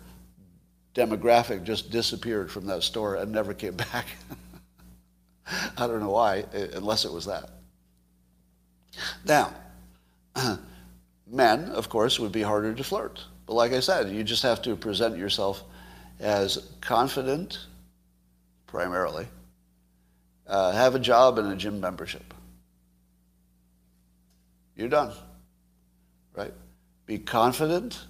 [0.95, 4.07] demographic just disappeared from that store and never came back.
[5.77, 6.45] I don't know why,
[6.75, 7.51] unless it was that.
[9.25, 9.53] Now,
[11.27, 13.25] men, of course, would be harder to flirt.
[13.47, 15.63] But like I said, you just have to present yourself
[16.19, 17.67] as confident,
[18.67, 19.27] primarily,
[20.47, 22.35] uh, have a job and a gym membership.
[24.77, 25.13] You're done,
[26.35, 26.53] right?
[27.07, 28.05] Be confident,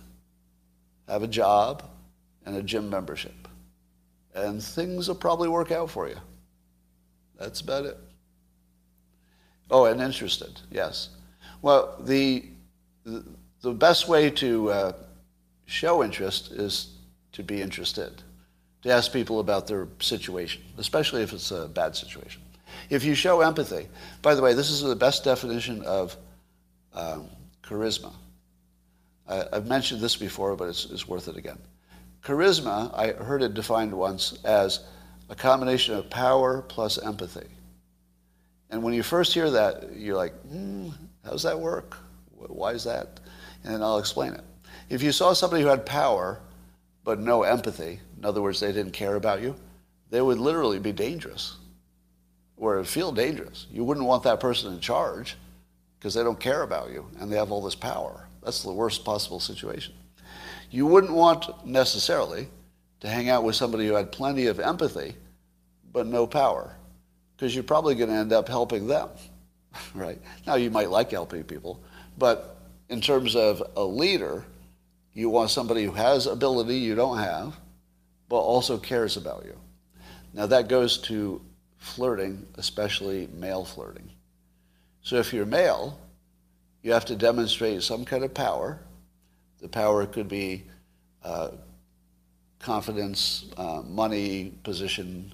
[1.09, 1.85] have a job,
[2.45, 3.49] and a gym membership.
[4.35, 6.17] And things will probably work out for you.
[7.39, 7.99] That's about it.
[9.71, 11.11] Oh, and interested, yes.
[11.63, 12.45] Well, the,
[13.05, 14.93] the best way to uh,
[15.67, 16.95] show interest is
[17.33, 18.23] to be interested,
[18.83, 22.43] to ask people about their situation, especially if it's a bad situation.
[22.91, 23.89] If you show empathy,
[24.23, 26.17] by the way, this is the best definition of
[26.95, 27.29] um,
[27.63, 28.13] charisma.
[29.29, 31.59] I, have mentioned this before, but it's, it's worth it again.
[32.23, 34.81] Charisma, I heard it defined once as
[35.29, 37.47] a combination of power plus empathy.
[38.71, 40.89] And when you first hear that, you're like, hmm,
[41.25, 41.97] how does that work?
[42.31, 43.21] Why is that?
[43.65, 44.43] And I'll explain it.
[44.89, 46.41] If you saw somebody who had power
[47.05, 49.55] but no empathy, in other words, they didn't care about you,
[50.11, 51.57] they would literally be dangerous
[52.57, 53.67] or feel dangerous.
[53.71, 55.37] You wouldn't want that person in charge
[55.99, 58.29] because they don't care about you and they have all this power.
[58.43, 59.95] That's the worst possible situation.
[60.71, 62.49] You wouldn't want necessarily
[63.01, 65.15] to hang out with somebody who had plenty of empathy
[65.93, 66.77] but no power
[67.37, 69.09] because you're probably going to end up helping them,
[69.95, 70.19] right?
[70.47, 71.81] Now, you might like helping people,
[72.19, 72.57] but
[72.89, 74.45] in terms of a leader,
[75.13, 77.57] you want somebody who has ability you don't have,
[78.29, 79.57] but also cares about you.
[80.33, 81.41] Now, that goes to
[81.79, 84.11] flirting, especially male flirting.
[85.03, 85.99] So if you're male,
[86.83, 88.79] you have to demonstrate some kind of power.
[89.61, 90.65] The power could be
[91.25, 91.51] uh,
[92.59, 95.33] confidence, uh, money, position,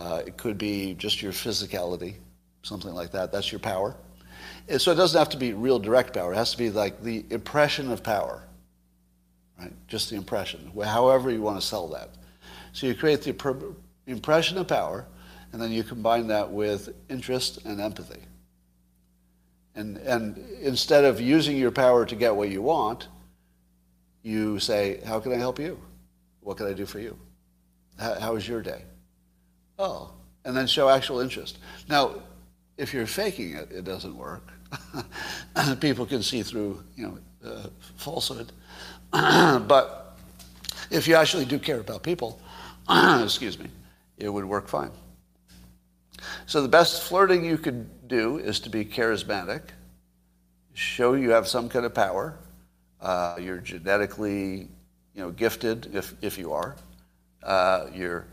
[0.00, 2.14] uh, it could be just your physicality,
[2.62, 3.30] something like that.
[3.30, 3.94] That's your power.
[4.66, 6.32] And so it doesn't have to be real direct power.
[6.32, 8.42] It has to be like the impression of power,
[9.58, 9.72] right?
[9.88, 12.08] Just the impression, however you want to sell that.
[12.72, 13.74] So you create the
[14.06, 15.06] impression of power,
[15.52, 18.22] and then you combine that with interest and empathy.
[19.74, 23.08] And, and instead of using your power to get what you want,
[24.22, 25.78] you say, How can I help you?
[26.40, 27.18] What can I do for you?
[27.98, 28.82] How, how was your day?
[29.80, 30.10] Oh,
[30.44, 31.58] and then show actual interest.
[31.88, 32.14] Now,
[32.76, 34.52] if you're faking it, it doesn't work.
[35.80, 37.18] People can see through, you know,
[37.50, 37.66] uh,
[37.96, 38.52] falsehood.
[39.12, 40.16] but
[40.90, 42.40] if you actually do care about people,
[43.22, 43.66] excuse me,
[44.18, 44.90] it would work fine.
[46.46, 49.62] So the best flirting you could do is to be charismatic,
[50.74, 52.38] show you have some kind of power.
[53.00, 54.68] Uh, you're genetically,
[55.14, 56.76] you know, gifted if, if you are.
[57.42, 58.26] Uh, you're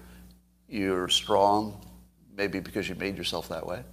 [0.70, 1.82] you're strong,
[2.36, 3.84] maybe because you made yourself that way.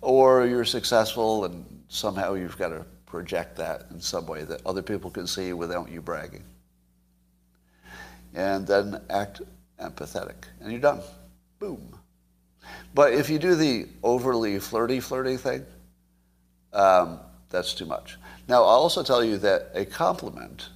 [0.00, 4.82] or you're successful and somehow you've got to project that in some way that other
[4.82, 6.44] people can see without you bragging.
[8.34, 9.40] And then act
[9.80, 11.00] empathetic, and you're done.
[11.58, 11.98] Boom.
[12.94, 15.64] But if you do the overly flirty, flirty thing,
[16.72, 18.18] um, that's too much.
[18.48, 20.68] Now, I'll also tell you that a compliment,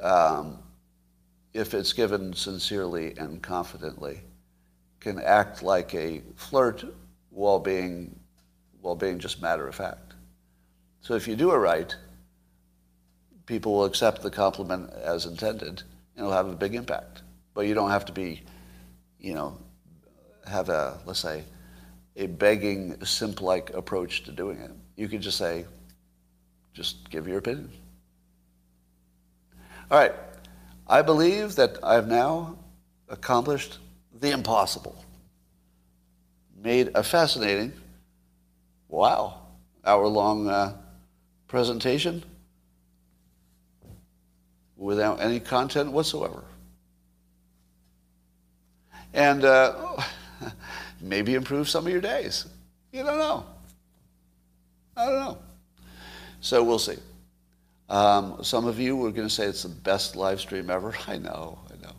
[0.00, 0.58] um,
[1.54, 4.20] if it's given sincerely and confidently,
[5.00, 6.84] can act like a flirt
[7.30, 8.18] while being,
[8.80, 10.14] while being just matter of fact.
[11.00, 11.94] So if you do it right,
[13.46, 15.82] people will accept the compliment as intended,
[16.16, 17.22] and it'll have a big impact.
[17.54, 18.42] But you don't have to be,
[19.18, 19.58] you know,
[20.46, 21.44] have a, let's say,
[22.16, 24.70] a begging, simp-like approach to doing it.
[24.96, 25.66] You could just say,
[26.72, 27.70] just give your opinion.
[29.90, 30.14] All right.
[30.92, 32.58] I believe that I've now
[33.08, 33.78] accomplished
[34.20, 35.02] the impossible.
[36.62, 37.72] Made a fascinating,
[38.90, 39.40] wow,
[39.86, 40.76] hour-long uh,
[41.48, 42.22] presentation
[44.76, 46.44] without any content whatsoever.
[49.14, 49.96] And uh,
[51.00, 52.44] maybe improve some of your days.
[52.92, 53.46] You don't know.
[54.94, 55.38] I don't know.
[56.42, 56.98] So we'll see.
[57.92, 60.94] Um, some of you were going to say it's the best live stream ever.
[61.06, 61.92] I know, I know.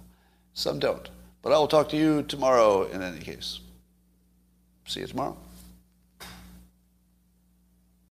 [0.55, 1.07] Some don't.
[1.43, 3.59] But I will talk to you tomorrow in any case.
[4.87, 5.37] See you tomorrow.